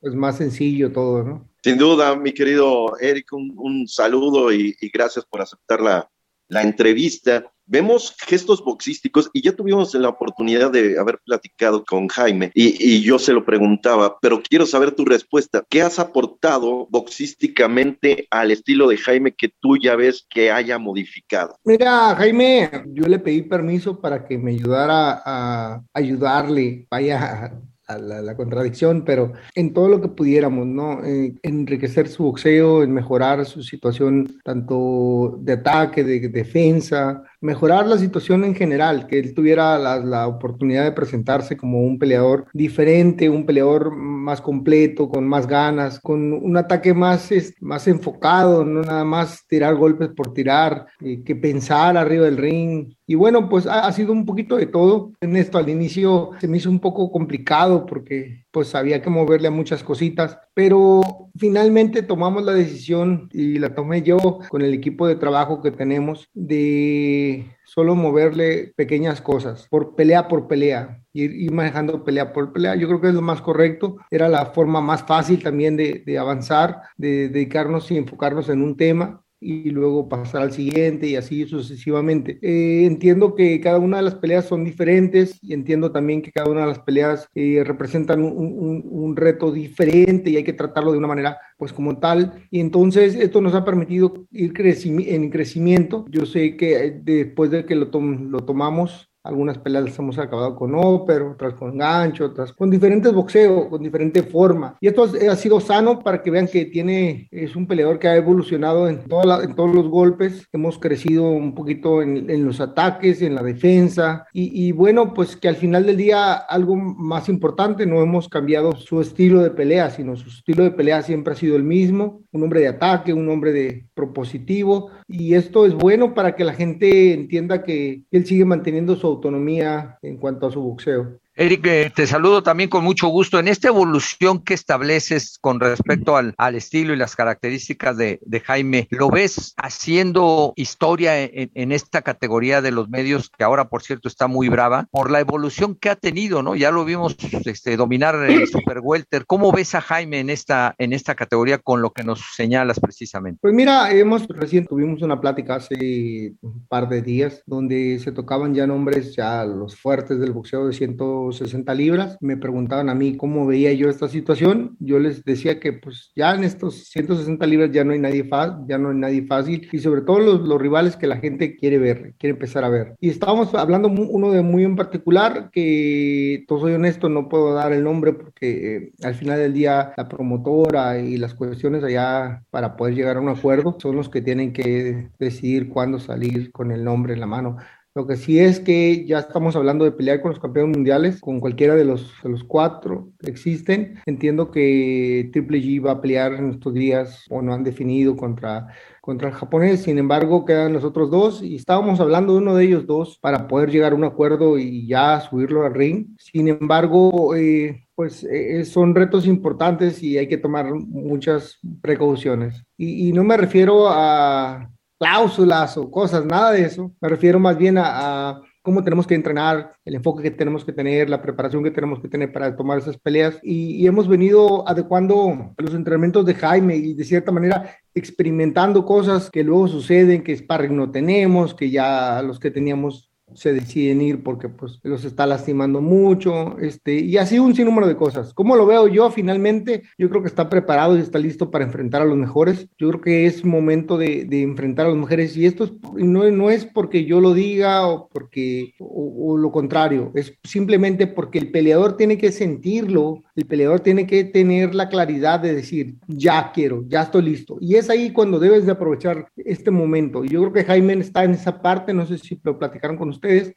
[0.01, 1.49] es más sencillo todo, ¿no?
[1.63, 6.11] Sin duda, mi querido Eric, un, saludo y, y, gracias por aceptar la,
[6.49, 12.51] la entrevista vemos gestos boxísticos y ya tuvimos la oportunidad de haber platicado con Jaime
[12.55, 15.65] y, yo se lo preguntaba, pero quiero saber tu respuesta.
[15.69, 21.57] ¿Qué has aportado boxísticamente al estilo de Jaime que tú ya ves que haya modificado?
[21.65, 27.53] Mira, Jaime, yo le pedí permiso para que me ayudara a ayudarle, vaya
[27.99, 31.05] la, contradicción, pero en todo lo que pudiéramos, ¿no?
[31.05, 37.99] Eh, enriquecer su boxeo, en mejorar su situación tanto de ataque, de, defensa, mejorar la
[37.99, 43.29] situación en general, que él tuviera la, la, oportunidad de presentarse como un peleador diferente,
[43.29, 49.05] un peleador más completo, con más ganas, con un ataque más, más enfocado, no nada
[49.05, 52.95] más tirar golpes por tirar, eh, que pensar arriba del ring.
[53.07, 55.13] Y bueno, pues ha, ha sido un poquito de todo.
[55.21, 59.49] En esto al inicio se me hizo un poco complicado porque pues había que moverle
[59.49, 61.01] a muchas cositas, pero
[61.37, 64.19] finalmente tomamos la decisión y la tomé yo
[64.51, 67.32] con el equipo de trabajo que tenemos de
[67.65, 72.75] solo moverle pequeñas cosas, por pelea por pelea, ir, ir, manejando pelea por pelea.
[72.77, 76.19] Yo creo que es lo más correcto, era la forma más fácil también de, de
[76.19, 81.45] avanzar, de dedicarnos y enfocarnos en un tema y luego pasar al siguiente y así
[81.47, 82.39] sucesivamente.
[82.43, 86.51] Eh, entiendo que cada una de las peleas son diferentes y entiendo también que cada
[86.51, 90.99] una de las peleas eh, representan un, un, reto diferente y hay que tratarlo de
[90.99, 92.47] una manera pues como tal.
[92.51, 96.05] Y entonces esto nos ha permitido ir en crecimiento.
[96.09, 100.57] Yo sé que eh, después de que lo, lo tomamos algunas peleas las hemos acabado
[100.57, 104.77] con ópera, otras con gancho, otras con diferentes boxeos, con diferente forma.
[104.81, 108.17] Y esto ha sido sano para que vean que tiene, es un peleador que ha
[108.17, 110.47] evolucionado en, toda en todos los golpes.
[110.53, 114.27] Hemos crecido un poquito en, en los ataques, en la defensa.
[114.33, 118.73] Y, y, bueno, pues que al final del día algo más importante, no hemos cambiado
[118.73, 122.23] su estilo de pelea, sino su estilo de pelea siempre ha sido el mismo.
[122.33, 124.91] Un hombre de ataque, un hombre de propositivo.
[125.07, 129.99] Y esto es bueno para que la gente entienda que él sigue manteniendo su autonomía
[130.03, 131.22] en cuanto a su boxeo.
[131.35, 133.39] Eric, eh, te saludo también con mucho gusto.
[133.39, 139.09] En esta evolución que estableces con respecto al, estilo y las características de, Jaime, ¿lo
[139.09, 144.51] ves haciendo historia en, esta categoría de los medios, que ahora, por cierto, está muy
[144.51, 146.55] brava, por la evolución que ha tenido, ¿no?
[146.55, 147.17] Ya lo vimos
[147.47, 149.25] este, dominar el Super Welter.
[149.25, 153.39] ¿Cómo ves a Jaime en esta, en esta categoría con lo que nos señalas precisamente?
[153.41, 158.53] Pues mira, hemos recién tuvimos una plática hace un par de días donde se tocaban
[158.53, 162.17] ya nombres, ya los fuertes del boxeo de ciento 60 libras.
[162.21, 164.77] Me preguntaban a mí cómo veía yo esta situación.
[164.81, 168.29] Yo les decía que pues ya en estos 160 libras ya no hay nadie,
[168.67, 171.79] ya no hay nadie fácil y sobre todo los, los rivales que la gente quiere
[171.79, 172.97] ver, quiere empezar a ver.
[173.01, 177.73] Y estábamos hablando uno de muy en particular que, todo soy honesto, no puedo dar
[177.73, 182.77] el nombre porque eh, al final del día la promotora y las cuestiones allá para
[182.77, 186.85] poder llegar a un acuerdo son los que tienen que decidir cuándo salir con el
[186.85, 187.57] nombre en la mano.
[187.95, 191.41] Lo que sí es que ya estamos hablando de pelear con los campeones mundiales, con
[191.41, 194.01] cualquiera de los, de los cuatro que existen.
[194.07, 198.69] Entiendo que Triple G va a pelear en estos días o no han definido contra,
[199.03, 199.83] contra el japonés.
[199.83, 203.47] Sin embargo, quedan los otros dos y estábamos hablando de uno de ellos dos para
[203.47, 206.17] poder llegar a un acuerdo y ya subirlo al ring.
[206.19, 212.65] Sin embargo, eh, pues eh, son retos importantes y hay que tomar muchas precauciones.
[212.79, 214.72] y no me refiero a
[215.03, 216.93] cláusulas o cosas, nada de eso.
[217.01, 221.11] Me refiero más bien a, cómo tenemos que entrenar, el enfoque que tenemos que tener,
[221.11, 223.41] la preparación que tenemos que tener para tomar esas peleas.
[223.43, 229.43] Y, hemos venido adecuando los entrenamientos de Jaime y de cierta manera experimentando cosas que
[229.43, 234.49] luego suceden, que sparring no tenemos, que ya los que teníamos se deciden ir porque
[234.49, 238.35] pues los está lastimando mucho, este, y así un sinnúmero de cosas.
[238.35, 239.83] ¿Cómo lo veo yo finalmente?
[239.99, 242.69] Yo creo que está preparado y está listo para enfrentar a los mejores.
[242.79, 246.51] Yo creo que es momento de, de enfrentar a los mejores y esto no, no,
[246.51, 251.97] es porque yo lo diga o porque, o, lo contrario, es simplemente porque el peleador
[251.97, 257.03] tiene que sentirlo, el peleador tiene que tener la claridad de decir, ya quiero, ya
[257.03, 257.57] estoy listo.
[257.61, 260.25] Y es ahí cuando debes de aprovechar este momento.
[260.25, 263.23] Yo creo que Jaime está en esa parte, no sé si lo platicaron con usted
[263.23, 263.55] ustedes,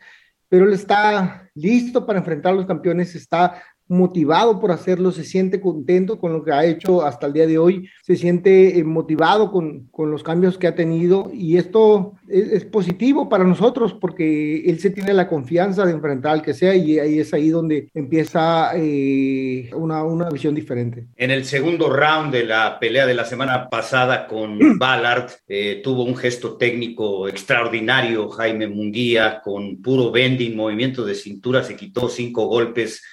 [0.47, 5.61] pero él está listo para enfrentar a los campeones, está motivado por hacerlo, se siente
[5.61, 9.51] contento con lo que ha hecho hasta el día de hoy, se siente eh, motivado
[9.51, 14.79] con, con los cambios que ha tenido y esto es, positivo para nosotros porque él
[14.79, 18.71] se tiene la confianza de enfrentar al que sea y ahí es ahí donde empieza
[18.75, 21.05] eh, una, una, visión diferente.
[21.15, 26.03] En el segundo round de la pelea de la semana pasada con Ballard, eh, tuvo
[26.03, 32.47] un gesto técnico extraordinario Jaime Munguía con puro bending, movimiento de cintura, se quitó cinco
[32.47, 33.03] golpes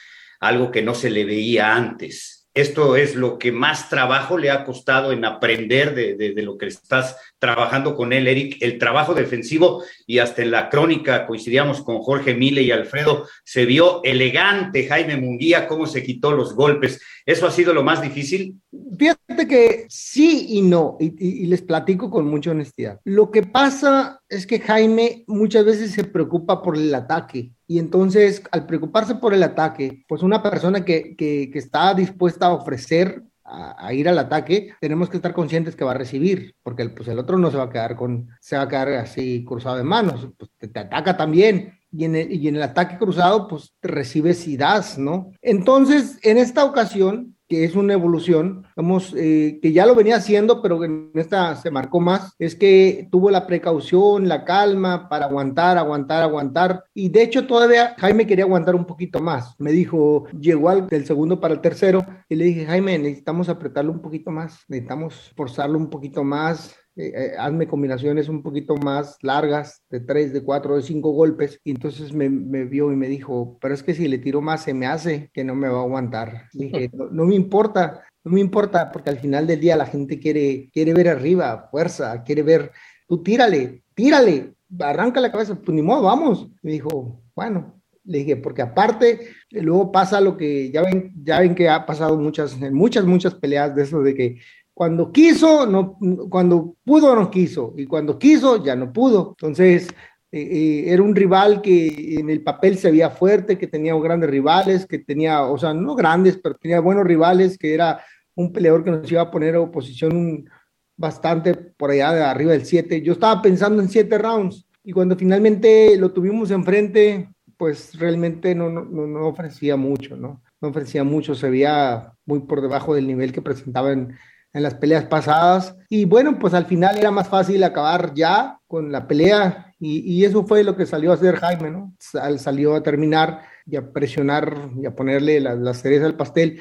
[0.43, 2.49] algo que no se le veía antes.
[2.53, 7.17] Esto es lo que más trabajo le ha costado en aprender de, lo que estás
[7.43, 8.59] trabajando con él, Eric.
[8.61, 13.27] El trabajo defensivo y hasta en la crónica coincidíamos con Jorge Mile y Alfredo.
[13.45, 17.01] Se vio elegante Jaime Munguía, cómo se quitó los golpes.
[17.27, 18.61] ¿Eso ha sido lo más difícil?
[18.97, 23.01] Fíjate que sí y no, y, les platico con mucha honestidad.
[23.03, 28.41] Lo que pasa es que Jaime muchas veces se preocupa por el ataque y entonces
[28.53, 33.21] al preocuparse por el ataque, pues una persona que, que, está dispuesta a ofrecer
[33.53, 37.09] a, ir al ataque, tenemos que estar conscientes que va a recibir, porque el, pues
[37.09, 39.85] el otro no se va a quedar con, se va a quedar así cruzado de
[39.85, 41.79] manos, pues te, ataca también.
[41.95, 45.31] Y en, el, y en el ataque cruzado, pues recibes y das, ¿no?
[45.43, 50.83] Entonces, en esta ocasión, es una evolución, vamos, eh, que ya lo venía haciendo, pero
[50.85, 56.23] en esta se marcó más, es que tuvo la precaución, la calma para aguantar, aguantar,
[56.23, 56.85] aguantar.
[56.95, 59.55] Y de hecho todavía Jaime quería aguantar un poquito más.
[59.59, 63.93] Me dijo, llegó al, del segundo para el tercero y le dije, Jaime, necesitamos apretarlo
[63.93, 69.17] un poquito más, necesitamos forzarlo un poquito más, eh, eh, hazme combinaciones un poquito más
[69.23, 71.59] largas, de tres, de cuatro, de cinco golpes.
[71.65, 74.65] Y entonces me, me, vio y me dijo, pero es que si le tiro más
[74.65, 76.49] se me hace que no me va a aguantar.
[76.53, 80.71] dije, no, me importa, no me importa, porque al final del día la gente quiere,
[80.73, 82.73] quiere ver arriba, fuerza, quiere ver,
[83.09, 86.49] tú tírale, tírale, arranca la cabeza, pues ni modo, vamos.
[86.63, 91.55] Me dijo, bueno, le dije, porque aparte, luego pasa lo que ya ven, ya ven
[91.55, 94.39] que ha pasado muchas, muchas, muchas peleas de eso de que
[94.75, 95.99] cuando quiso, no,
[96.31, 99.37] cuando pudo, no quiso, y cuando quiso, ya no pudo.
[99.39, 99.89] Entonces,
[100.31, 104.31] eh, eh, era un rival que en el papel se veía fuerte, que tenía grandes
[104.31, 108.01] rivales, que tenía, o sea, no grandes, pero tenía buenos rivales, que era
[108.35, 110.49] un peleador que nos iba a poner a oposición
[110.97, 113.03] bastante por allá de arriba del 7.
[113.03, 118.71] Yo estaba pensando en 7 rounds, y cuando finalmente lo tuvimos enfrente, pues realmente no,
[118.71, 120.43] no, no ofrecía mucho, ¿no?
[120.61, 124.17] No ofrecía mucho, se veía muy por debajo del nivel que presentaba en,
[124.53, 125.77] en las peleas pasadas.
[125.89, 130.25] Y bueno, pues al final era más fácil acabar ya con la pelea y, y
[130.25, 131.95] eso fue lo que salió a hacer Jaime, ¿no?
[131.99, 136.61] salió a terminar y a presionar y a ponerle la, la cereza al pastel.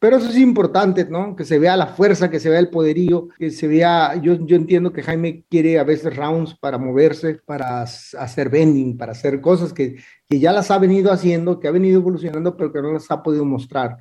[0.00, 1.36] Pero eso es importante, ¿no?
[1.36, 4.56] Que se vea la fuerza, que se vea el poderío, que se vea, yo, yo
[4.56, 9.74] entiendo que Jaime quiere a veces rounds para moverse, para hacer bending, para hacer cosas
[9.74, 13.10] que, que ya las ha venido haciendo, que ha venido evolucionando, pero que no las
[13.10, 13.98] ha podido mostrar.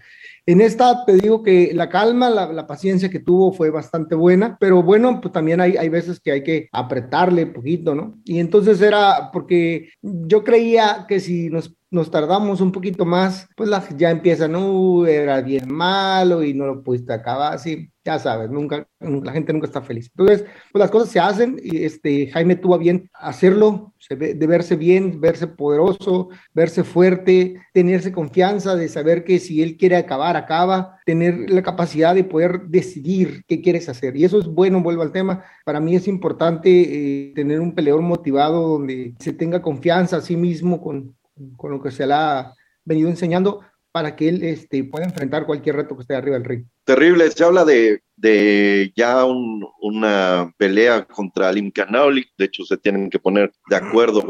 [0.50, 4.82] En esta te digo que la calma, la, paciencia que tuvo fue bastante buena, pero
[4.82, 8.18] bueno, pues también hay, veces que hay que apretarle un poquito, ¿no?
[8.26, 13.70] Y entonces era porque yo creía que si nos nos tardamos un poquito más, pues
[13.70, 18.50] la, ya empieza, no, era bien malo y no lo pudiste acabar, así, ya sabes,
[18.50, 20.12] nunca, la gente nunca está feliz.
[20.16, 25.22] Entonces, pues las cosas se hacen y este, Jaime tuvo bien hacerlo, de verse bien,
[25.22, 31.50] verse poderoso, verse fuerte, tenerse confianza de saber que si él quiere acabar, acaba, tener
[31.50, 34.16] la capacidad de poder decidir qué quieres hacer.
[34.18, 38.02] Y eso es bueno, vuelvo al tema, para mí es importante eh, tener un peleador
[38.02, 41.16] motivado donde se tenga confianza a sí mismo con,
[41.56, 42.54] con lo que se le ha
[42.84, 46.66] venido enseñando para que él este, pueda enfrentar cualquier reto que esté arriba del ring.
[46.84, 52.78] Terrible, se habla de, de ya un, una pelea contra Alim Kanali, de hecho se
[52.78, 54.26] tienen que poner de acuerdo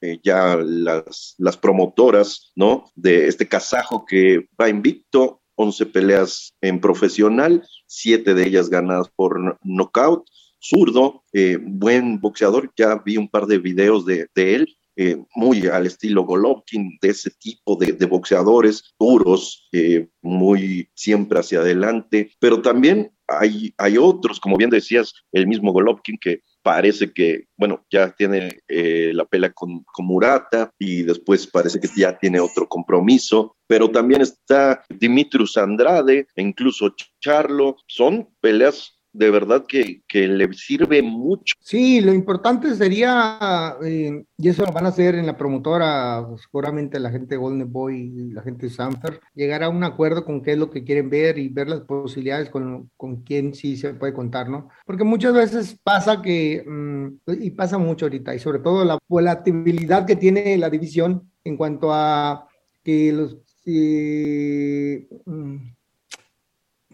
[0.00, 2.84] eh, ya las, las promotoras, ¿no?
[2.94, 9.58] De este kazajo que va invicto, 11 peleas en profesional, siete de ellas ganadas por
[9.62, 10.24] knockout,
[10.60, 15.66] zurdo, eh, buen boxeador, ya vi un par de videos de, de él, eh, muy
[15.66, 22.60] al estilo Golovkin, de ese tipo de, boxeadores duros, eh, muy siempre hacia adelante, pero
[22.60, 28.14] también hay, hay otros, como bien decías, el mismo Golovkin que parece que, bueno, ya
[28.14, 33.56] tiene eh, la pelea con, con, Murata y después parece que ya tiene otro compromiso,
[33.66, 40.52] pero también está Dimitrius Andrade e incluso Charlo, son peleas de verdad que, que, le
[40.54, 41.54] sirve mucho.
[41.60, 46.98] Sí, lo importante sería, eh, y eso lo van a hacer en la promotora, seguramente
[46.98, 50.52] la gente de Golden Boy la gente de Sanfer, llegar a un acuerdo con qué
[50.52, 54.14] es lo que quieren ver y ver las posibilidades con, con quién sí se puede
[54.14, 54.68] contar, ¿no?
[54.86, 60.06] Porque muchas veces pasa que, mm, y pasa mucho ahorita, y sobre todo la volatilidad
[60.06, 62.48] que tiene la división en cuanto a
[62.82, 63.38] que los...
[63.66, 65.06] Eh,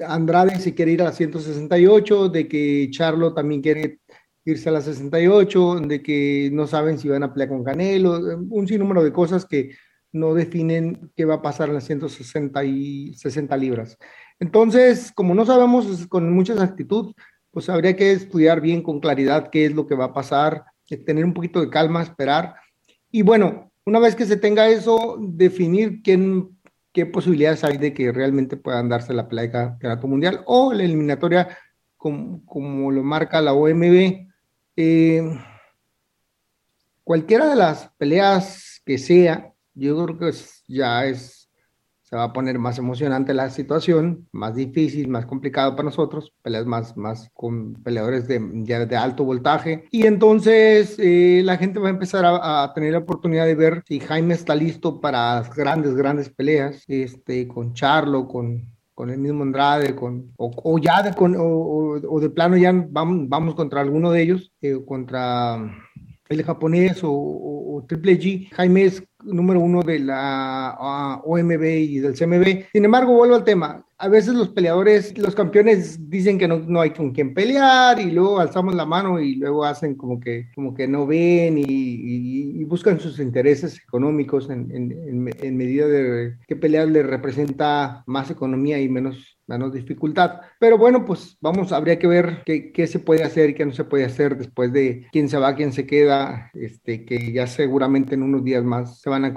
[0.06, 4.00] Andrade se quiere ir a la 168, de que Charlo también quiere
[4.44, 8.66] irse a la 68, de que no saben si van a pelear con Canelo, un
[8.66, 9.70] sinnúmero de cosas que
[10.12, 13.98] no definen qué va a pasar en las 160 y 60 libras.
[14.40, 17.14] Entonces, como no sabemos con mucha exactitud,
[17.50, 20.64] pues habría que estudiar bien con claridad qué es lo que va a pasar,
[21.04, 22.54] tener un poquito de calma, esperar.
[23.10, 26.57] Y bueno, una vez que se tenga eso, definir quién
[26.92, 31.56] qué posibilidades hay de que realmente puedan darse la de campeonato mundial o la eliminatoria
[31.96, 34.26] como, como lo marca la OMB.
[34.76, 35.22] Eh,
[37.04, 41.37] cualquiera de las peleas que sea, yo creo que ya es
[42.08, 46.64] se va a poner más emocionante la situación, más difícil, más complicado para nosotros, peleas
[46.64, 49.84] más, más con peleadores de, de, alto voltaje.
[49.90, 54.00] Y entonces eh, la gente va a empezar a, tener la oportunidad de ver si
[54.00, 59.94] Jaime está listo para grandes, grandes peleas, este, con Charlo, con, con el mismo Andrade,
[59.94, 64.50] con, o, ya de, con, o, de plano ya vamos, vamos contra alguno de ellos,
[64.62, 65.58] eh, contra
[66.28, 68.50] el japonés o, Triple G.
[68.52, 72.66] Jaime es número uno de la OMB y del CMB.
[72.72, 73.84] Sin embargo, vuelvo al tema.
[73.98, 78.10] A veces los peleadores, los campeones dicen que no, no hay con quién pelear y
[78.10, 83.00] luego alzamos la mano y luego hacen como que, como que no ven y, buscan
[83.00, 89.37] sus intereses económicos en, en, medida de qué pelear le representa más economía y menos
[89.48, 90.40] menos dificultad.
[90.60, 93.72] Pero bueno, pues vamos, habría que ver qué, qué, se puede hacer y qué no
[93.72, 98.14] se puede hacer después de quién se va, quién se queda, este, que ya seguramente
[98.14, 99.34] en unos días más se van a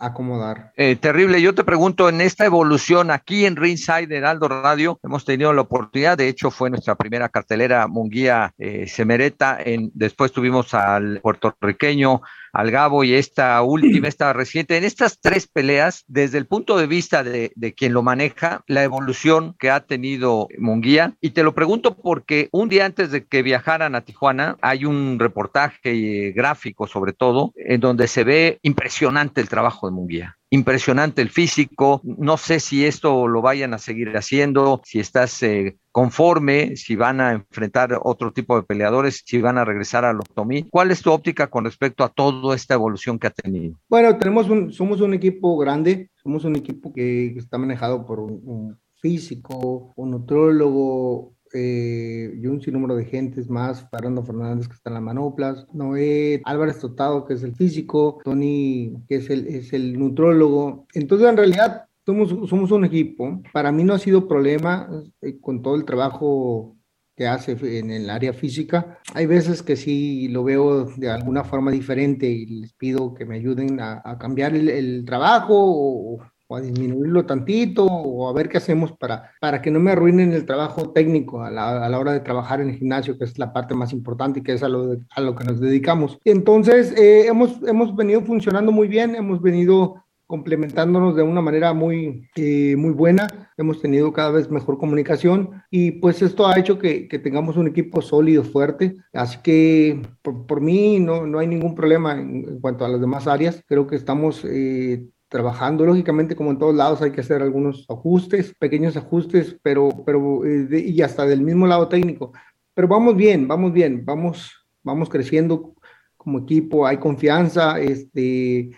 [0.00, 0.72] acomodar.
[0.76, 5.52] Eh, terrible, yo te pregunto, en esta evolución aquí en Ringside Heraldo Radio, hemos tenido
[5.52, 11.20] la oportunidad, de hecho fue nuestra primera cartelera Munguía eh, Semereta, en, después tuvimos al
[11.20, 12.22] puertorriqueño
[12.52, 16.86] al Gabo y esta última, esta reciente, en estas tres peleas, desde el punto de
[16.86, 21.14] vista de, de, quien lo maneja, la evolución que ha tenido Munguía.
[21.20, 25.18] Y te lo pregunto porque un día antes de que viajaran a Tijuana, hay un
[25.18, 31.30] reportaje gráfico sobre todo, en donde se ve impresionante el trabajo de Munguía impresionante el
[31.30, 32.00] físico.
[32.04, 37.20] No sé si esto lo vayan a seguir haciendo, si estás eh, conforme, si van
[37.20, 40.68] a enfrentar otro tipo de peleadores, si van a regresar a Lotomí.
[40.68, 43.76] ¿Cuál es tu óptica con respecto a toda esta evolución que ha tenido?
[43.88, 48.76] Bueno, tenemos un, somos un equipo grande, somos un equipo que está manejado por un,
[49.00, 54.94] físico, un nutrólogo, eh, y un sinnúmero de gentes más, Fernando Fernández que está en
[54.94, 59.98] la manoplas, Noé Álvarez Totado que es el físico, Tony que es el, es el
[59.98, 60.86] nutrólogo.
[60.94, 63.42] Entonces en realidad somos, somos un equipo.
[63.52, 64.88] Para mí no ha sido problema
[65.20, 66.76] eh, con todo el trabajo
[67.20, 68.98] que hace en el área física.
[69.12, 73.36] Hay veces que sí lo veo de alguna forma diferente y les pido que me
[73.36, 76.18] ayuden a, cambiar el, trabajo o,
[76.56, 80.46] a disminuirlo tantito o a ver qué hacemos para, para que no me arruinen el
[80.46, 83.52] trabajo técnico a la, a la hora de trabajar en el gimnasio, que es la
[83.52, 86.18] parte más importante y que es a lo, a lo que nos dedicamos.
[86.24, 92.28] Entonces, eh, hemos, hemos venido funcionando muy bien, hemos venido complementándonos de una manera muy,
[92.36, 93.50] eh, muy buena.
[93.56, 97.66] Hemos tenido cada vez mejor comunicación y pues esto ha hecho que, que tengamos un
[97.66, 98.94] equipo sólido, fuerte.
[99.12, 103.00] Así que por, por mí no, no, hay ningún problema en, en, cuanto a las
[103.00, 103.62] demás áreas.
[103.66, 104.44] Creo que estamos...
[104.44, 105.86] Eh, trabajando.
[105.86, 110.64] Lógicamente, como en todos lados, hay que hacer algunos ajustes, pequeños ajustes, pero, pero eh,
[110.64, 112.32] de, y hasta del mismo lado técnico.
[112.74, 114.52] Pero vamos bien, vamos bien, vamos,
[114.82, 115.74] vamos creciendo
[116.16, 118.70] como equipo, hay confianza, este,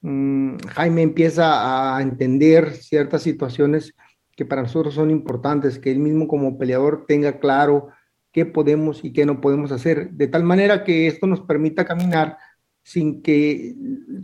[0.00, 3.94] mmm, Jaime empieza a entender ciertas situaciones
[4.34, 7.88] que para nosotros son importantes, que él mismo como peleador tenga claro
[8.32, 12.38] qué podemos y qué no podemos hacer, de tal manera que esto nos permita caminar
[12.82, 13.74] sin que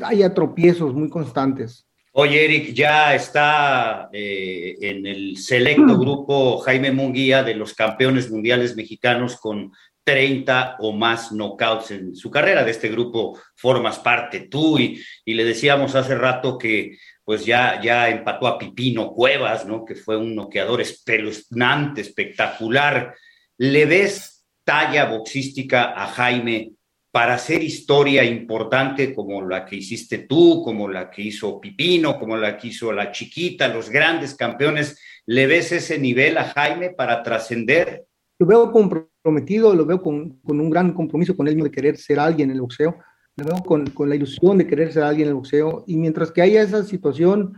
[0.04, 1.86] haya tropiezos muy constantes.
[2.12, 8.74] Oye, Eric, ya está eh, en el selecto grupo Jaime Munguía de los campeones mundiales
[8.74, 9.70] mexicanos con
[10.02, 12.64] 30 o más knockouts en su carrera.
[12.64, 17.82] De este grupo formas parte tú y, y le decíamos hace rato que pues ya,
[17.82, 19.84] ya empató a Pipino Cuevas, ¿no?
[19.84, 23.14] Que fue un noqueador espeluznante, espectacular.
[23.58, 26.75] ¿Le ves talla boxística a Jaime
[27.16, 32.36] para hacer historia importante como la que hiciste tú, como la que hizo Pipino, como
[32.36, 35.00] la que hizo la chiquita, los grandes campeones?
[35.24, 38.04] ¿Le ves ese nivel a Jaime para trascender?
[38.38, 42.20] Lo veo comprometido, lo veo con, con, un gran compromiso con él de querer ser
[42.20, 42.98] alguien en el boxeo,
[43.36, 46.30] lo veo con, con, la ilusión de querer ser alguien en el boxeo, y mientras
[46.30, 47.54] que haya esa situación,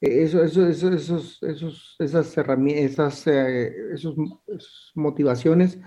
[0.00, 4.14] eh, eso, eso, eso, esos, esos, esas herramientas, esas, eh, esos,
[4.46, 5.80] esas motivaciones,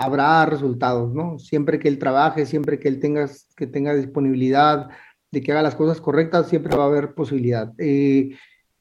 [0.00, 1.38] habrá resultados, ¿no?
[1.38, 4.88] Siempre que él trabaje, siempre que él tenga, que tenga disponibilidad
[5.30, 7.72] de que haga las cosas correctas, siempre va a haber posibilidad.
[7.78, 8.34] Eh,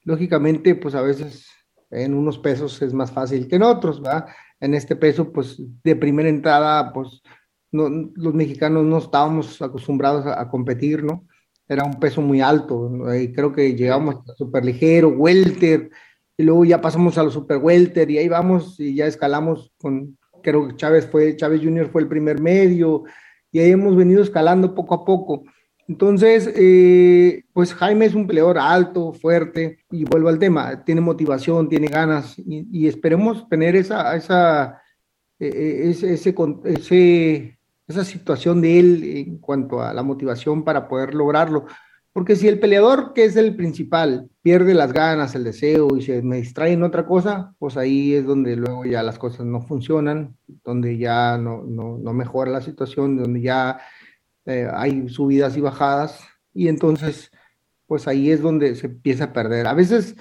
[0.04, 1.48] lógicamente, pues a veces
[1.92, 4.28] en unos pesos es más fácil que en otros, ¿verdad?
[4.62, 7.22] En este peso, pues de primera entrada, pues
[7.72, 11.26] no, los mexicanos no estábamos acostumbrados a, a, competir, ¿no?
[11.68, 13.14] Era un peso muy alto, ¿no?
[13.14, 15.92] y creo que llegamos a super ligero, welter,
[16.38, 20.18] y luego ya pasamos a los super welter, y ahí vamos y ya escalamos con,
[20.42, 23.04] creo que Chávez fue, Chávez Junior fue el primer medio,
[23.52, 25.44] y ahí hemos venido escalando poco a poco.
[25.88, 31.68] Entonces, eh, pues Jaime es un peleador alto, fuerte, y vuelvo al tema, tiene motivación,
[31.68, 34.82] tiene ganas, y, esperemos tener esa, esa,
[35.40, 41.66] eh, ese, ese, esa situación de él en cuanto a la motivación para poder lograrlo.
[42.12, 46.22] Porque si el peleador, que es el principal, pierde las ganas, el deseo y se
[46.24, 50.36] me distrae en otra cosa, pues ahí es donde luego ya las cosas no funcionan,
[50.66, 53.80] donde ya no, no, no mejora la situación, donde ya
[54.46, 56.20] eh, hay subidas y bajadas,
[56.54, 57.32] y entonces,
[57.86, 59.68] pues ahí es donde se empieza a perder.
[59.68, 60.16] A veces,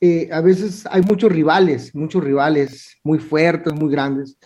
[0.00, 4.38] eh, a veces hay muchos rivales, muchos rivales muy fuertes, muy grandes,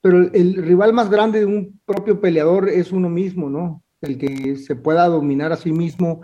[0.00, 3.82] pero el rival más grande de un propio peleador es uno mismo, ¿no?
[4.00, 6.20] El que se pueda dominar a sí mismo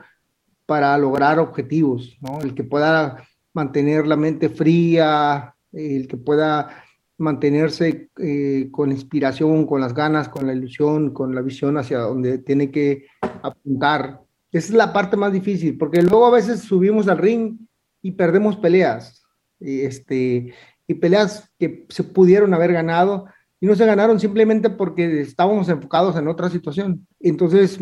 [0.71, 2.16] para lograr objetivos.
[2.45, 6.85] El que pueda mantener la mente fría, el que pueda
[7.18, 12.39] mantenerse eh, con inspiración, con las ganas, con la ilusión, con la visión hacia donde
[12.39, 13.07] tiene que
[13.43, 14.21] apuntar.
[14.53, 17.59] Esa es la parte más difícil, porque luego a veces subimos al ring
[18.01, 19.25] y perdemos peleas,
[19.59, 20.55] este,
[20.87, 23.27] y peleas que se pudieron haber ganado
[23.59, 27.09] y no se ganaron simplemente porque estábamos enfocados en otra situación.
[27.18, 27.77] Entonces,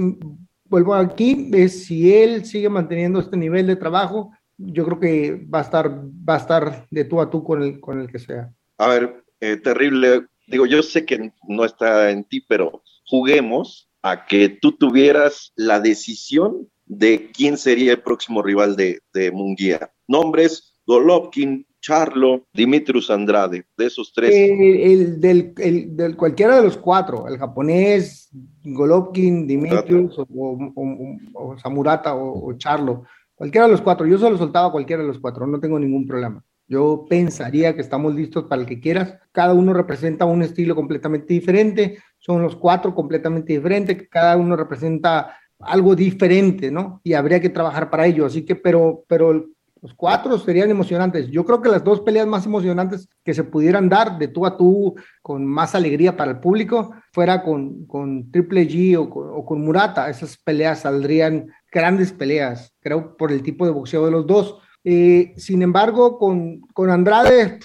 [0.68, 5.60] vuelvo aquí, es si él sigue manteniendo este nivel de trabajo, yo creo que va
[5.60, 8.52] a estar, va a estar de tú a tú con el, con el que sea.
[8.76, 14.26] A ver, eh, terrible, digo, yo sé que no está en ti, pero juguemos a
[14.26, 19.92] que tú tuvieras la decisión de quién sería el próximo rival de, de Munguía.
[20.06, 24.35] Nombres, Golovkin, Charlo, Dimitrius Andrade, de esos tres.
[24.35, 28.29] El, el, del, el, del, cualquiera de los cuatro, el japonés,
[28.64, 33.05] Golovkin, Dimitrius o, o, o, Samurata o, Charlo,
[33.35, 34.07] cualquiera de los cuatro.
[34.07, 36.43] Yo solo soltaba cualquiera de los cuatro, no tengo ningún problema.
[36.66, 39.14] Yo pensaría que estamos listos para el que quieras.
[39.33, 41.99] Cada uno representa un estilo completamente diferente.
[42.18, 44.07] Son los cuatro completamente diferentes.
[44.11, 47.01] Cada uno representa algo diferente, ¿no?
[47.03, 48.26] Y habría que trabajar para ello.
[48.26, 49.47] Así que, pero, pero
[49.81, 51.29] Los cuatro serían emocionantes.
[51.29, 54.57] Yo creo que las dos peleas más emocionantes que se pudieran dar de tú a
[54.57, 60.11] tú con más alegría para el público fuera con, con Triple G o con, Murata.
[60.11, 64.59] Esas peleas saldrían grandes peleas, creo, por el tipo de boxeo de los dos.
[64.83, 67.59] Eh, sin embargo, con, con Andrade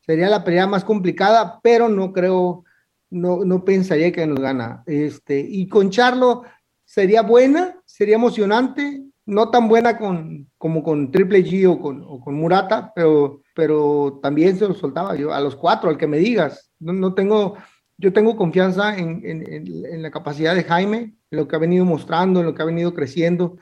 [0.00, 2.64] sería la pelea más complicada, pero no creo,
[3.10, 4.82] no, no pensaría que nos gana.
[4.86, 6.42] Este, y con Charlo
[6.84, 12.92] sería buena, sería emocionante, no tan buena con, como con Triple G o con, Murata,
[12.94, 16.72] pero, pero también se lo soltaba yo a los cuatro, al que me digas.
[16.78, 17.56] No, tengo,
[17.96, 19.46] yo tengo confianza en, en,
[19.86, 22.66] en, la capacidad de Jaime, en lo que ha venido mostrando, en lo que ha
[22.66, 23.56] venido creciendo,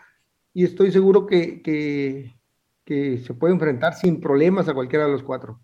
[0.54, 2.34] y estoy seguro que, que,
[2.84, 5.60] que se puede enfrentar sin problemas a cualquiera de los cuatro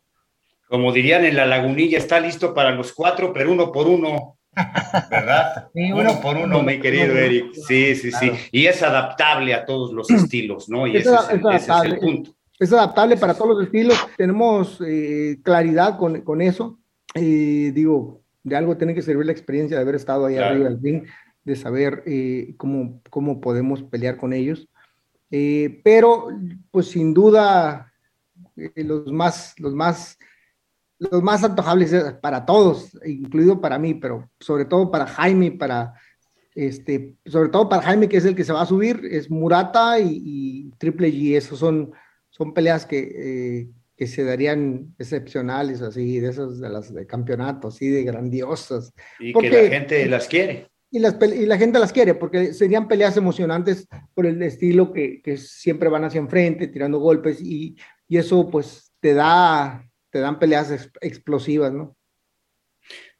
[0.69, 4.39] como dirían en la lagunilla, está listo para los cuatro, pero uno por uno,
[5.11, 5.69] ¿verdad?
[5.75, 7.53] uno, por uno, mi querido Eric.
[7.67, 8.31] Sí, sí, sí.
[8.53, 10.87] Y es adaptable a todos los estilos, ¿no?
[10.87, 11.11] Y ese,
[11.55, 12.35] es, el punto.
[12.59, 13.99] Es adaptable para todos los estilos.
[14.17, 16.79] Tenemos eh, claridad con, con eso.
[17.15, 20.81] Eh, digo, de algo tiene que servir la experiencia de haber estado ahí arriba del
[20.81, 21.05] ring,
[21.45, 24.69] de saber eh, cómo, cómo podemos pelear con ellos.
[25.83, 26.29] pero,
[26.71, 27.93] pues sin duda,
[28.77, 30.19] los más, los más
[30.99, 35.95] los más antojables para todos, incluido para mí, pero sobre todo para Jaime, para
[36.55, 39.99] este, sobre todo para Jaime, que es el que se va a subir, es Murata
[39.99, 41.93] y, Triple G, esos son,
[42.31, 47.69] son peleas que, eh, que se darían excepcionales, así, de esas de las de campeonato,
[47.69, 48.93] así de grandiosas.
[49.19, 50.69] Y que la gente las quiere.
[50.91, 55.21] Y, las, y la gente las quiere, porque serían peleas emocionantes por el estilo que,
[55.23, 57.77] que siempre van hacia enfrente, tirando golpes, y,
[58.07, 59.85] y eso pues te da
[60.15, 61.97] te dan peleas explosivas, ¿no?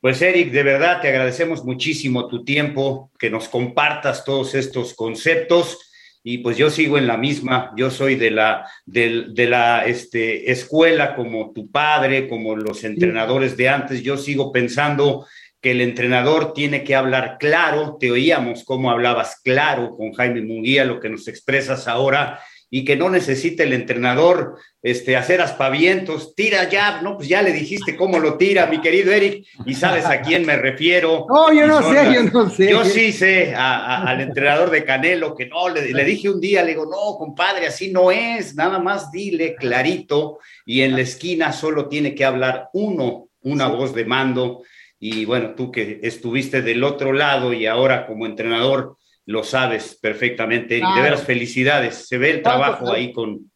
[0.01, 5.91] Pues Eric, de verdad te agradecemos muchísimo tu tiempo, que nos compartas todos estos conceptos.
[6.23, 11.17] Y pues yo sigo en la misma, yo soy de la, de, la este, escuela
[11.17, 15.27] como tu padre, como los entrenadores de antes, yo sigo pensando
[15.61, 20.85] que el entrenador tiene que hablar claro, te oíamos cómo hablabas claro con Jaime Munguía,
[20.85, 22.39] lo que nos expresas ahora,
[22.71, 27.53] y que no necesita el entrenador este, hacer aspavientos, tira ya, no, pues ya le
[27.53, 31.27] dijiste cómo lo tira, mi querido Eric, y sabes a quién me refiero.
[31.35, 32.71] No, yo no sé, yo no sé.
[32.71, 36.71] Yo sí sé al entrenador de Canelo que no, le, le, dije un día, le
[36.71, 41.89] digo, no, compadre, así no es, nada más dile clarito, y en la esquina solo
[41.89, 44.63] tiene que hablar uno, una voz de mando,
[44.99, 48.97] y bueno, tú que estuviste del otro lado y ahora como entrenador,
[49.27, 50.79] lo sabes perfectamente.
[50.79, 52.07] y De veras, felicidades.
[52.07, 53.51] Se ve el trabajo ahí con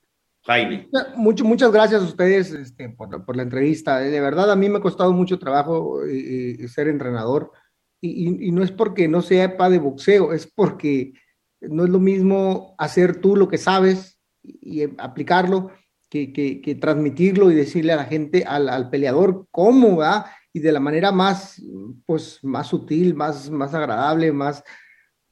[0.45, 0.89] Jaime.
[1.17, 3.99] Mucho, muchas gracias a ustedes este, por, la entrevista.
[3.99, 7.53] De verdad, a mí me ha costado mucho trabajo eh, eh, ser entrenador.
[8.01, 11.13] Y, no es porque no sepa de boxeo, es porque
[11.61, 15.73] no es lo mismo hacer tú lo que sabes y, aplicarlo
[16.09, 20.71] que, que, transmitirlo y decirle a la gente, al, al peleador, cómo va y de
[20.71, 21.61] la manera más,
[22.07, 24.63] pues, más sutil, más, más agradable, más,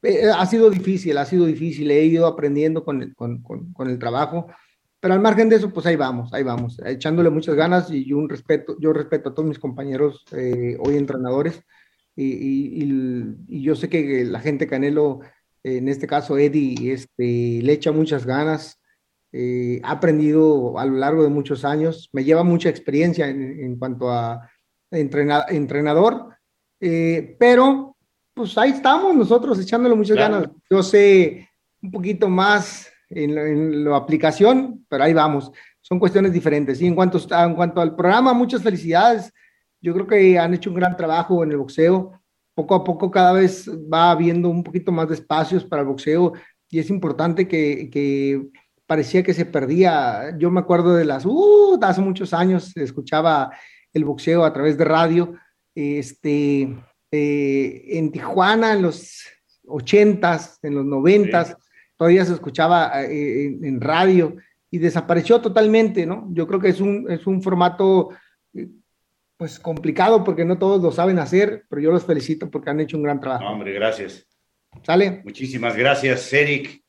[0.03, 3.97] eh, ha sido difícil, ha sido difícil, he ido aprendiendo con el, con, con, el
[3.97, 4.47] trabajo,
[4.99, 8.29] pero al margen de eso, pues ahí vamos, ahí vamos, echándole muchas ganas y un
[8.29, 11.61] respeto, yo respeto a todos mis compañeros eh, hoy entrenadores
[12.15, 12.83] y,
[13.47, 15.19] y, yo sé que la gente Canelo,
[15.63, 18.81] en este caso Eddie, este, le echa muchas ganas,
[19.31, 23.77] eh, ha aprendido a lo largo de muchos años, me lleva mucha experiencia en, en
[23.77, 24.49] cuanto a
[24.89, 26.29] entrenador,
[26.79, 27.96] pero
[28.37, 30.47] pues ahí estamos nosotros echándole muchas ganas.
[30.69, 31.49] Yo sé
[31.81, 35.51] un poquito más en, la aplicación, pero ahí vamos.
[35.81, 36.81] Son cuestiones diferentes.
[36.81, 39.33] Y en cuanto, en cuanto al programa, muchas felicidades.
[39.81, 42.21] Yo creo que han hecho un gran trabajo en el boxeo.
[42.53, 46.33] Poco a poco cada vez va habiendo un poquito más de espacios para el boxeo
[46.69, 48.49] y es importante que, que
[48.85, 50.35] parecía que se perdía.
[50.37, 53.51] Yo me acuerdo de las, uh, hace muchos años escuchaba
[53.93, 55.35] el boxeo a través de radio.
[55.75, 56.75] Este,
[57.11, 59.23] eh, en Tijuana en los
[59.65, 61.55] ochentas, en los noventas,
[61.95, 64.35] todavía se escuchaba eh, en, radio
[64.69, 66.27] y desapareció totalmente, ¿no?
[66.31, 68.09] Yo creo que es un, es un formato
[68.53, 68.67] eh,
[69.37, 72.97] pues complicado porque no todos lo saben hacer, pero yo los felicito porque han hecho
[72.97, 73.45] un gran trabajo.
[73.45, 74.27] hombre, gracias.
[74.83, 75.21] ¿Sale?
[75.23, 76.83] Muchísimas gracias, Eric.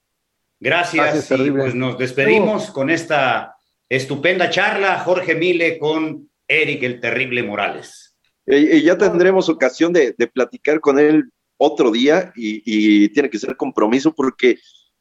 [0.60, 3.54] Gracias, y pues nos despedimos con esta
[3.88, 8.07] estupenda charla, Jorge Mile con Eric el Terrible Morales.
[8.49, 14.14] Y, ya tendremos ocasión de, platicar con él otro día y, tiene que ser compromiso
[14.14, 14.59] porque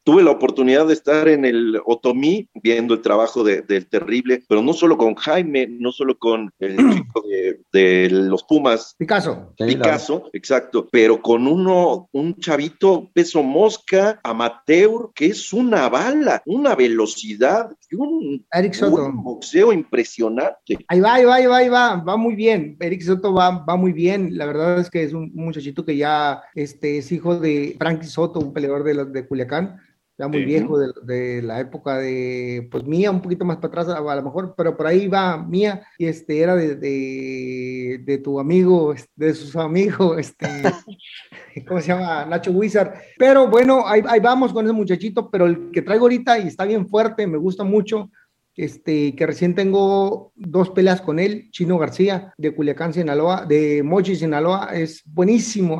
[0.08, 4.72] tuve la oportunidad de estar en el Otomí viendo el trabajo del terrible, pero no
[4.72, 7.22] solo con Jaime, no solo con el chico
[7.70, 8.94] de, los Pumas.
[8.96, 9.52] Picasso.
[9.58, 16.74] Picasso, exacto, pero con uno, un chavito peso mosca, amateur, que es una bala, una
[16.74, 18.46] velocidad y un,
[18.80, 20.78] un boxeo impresionante.
[20.88, 22.78] Ahí va, ahí va, ahí va, ahí va, va muy bien.
[22.80, 24.38] Eric Soto va, va muy bien.
[24.38, 28.40] La verdad es que es un muchachito que ya este, es hijo de Frankie Soto,
[28.40, 29.82] un peleador de, de Culiacán
[30.18, 34.00] ya muy viejo de, la época de, pues mía, un poquito más para atrás a,
[34.00, 39.34] lo mejor, pero por ahí va mía, y este era de, de, tu amigo, de
[39.34, 40.48] sus amigos, este,
[41.68, 42.26] ¿cómo se llama?
[42.26, 42.94] Nacho Wizard.
[43.16, 46.64] Pero bueno, ahí, ahí vamos con ese muchachito, pero el que traigo ahorita y está
[46.64, 48.10] bien fuerte, me gusta mucho,
[48.58, 54.16] este, que recién tengo dos peleas con él, Chino García, de Culiacán, Sinaloa, de Mochi,
[54.16, 55.78] Sinaloa, es buenísimo,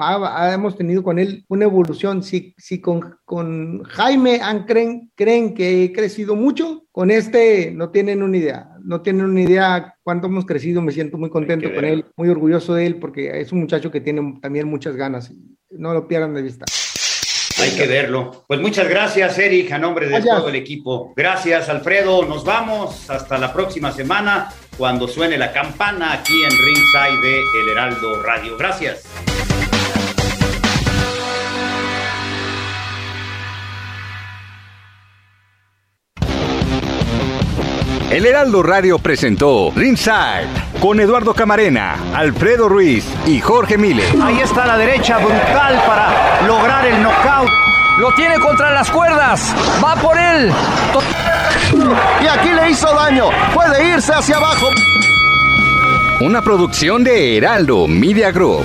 [0.52, 5.92] hemos tenido con él una evolución, si, si con, con Jaime creen, creen que he
[5.92, 10.80] crecido mucho, con este no tienen una idea, no tienen una idea cuánto hemos crecido,
[10.80, 14.00] me siento muy contento con él, muy orgulloso de él, porque es un muchacho que
[14.00, 15.32] tiene también muchas ganas,
[15.70, 16.64] no lo pierdan de vista.
[17.60, 18.44] Hay que verlo.
[18.46, 21.12] Pues muchas gracias, Eric, a nombre de todo el equipo.
[21.16, 22.24] Gracias, Alfredo.
[22.24, 27.68] Nos vamos hasta la próxima semana cuando suene la campana aquí en Ringside de El
[27.70, 28.56] Heraldo Radio.
[28.56, 29.04] Gracias.
[38.10, 40.48] El Heraldo Radio presentó Ringside
[40.80, 44.02] con Eduardo Camarena, Alfredo Ruiz y Jorge Mile.
[44.22, 47.50] Ahí está la derecha brutal para lograr el knockout.
[47.98, 49.54] Lo tiene contra las cuerdas.
[49.84, 50.50] Va por él.
[52.22, 53.26] Y aquí le hizo daño.
[53.52, 54.68] Puede irse hacia abajo.
[56.20, 58.64] Una producción de Heraldo Media Group.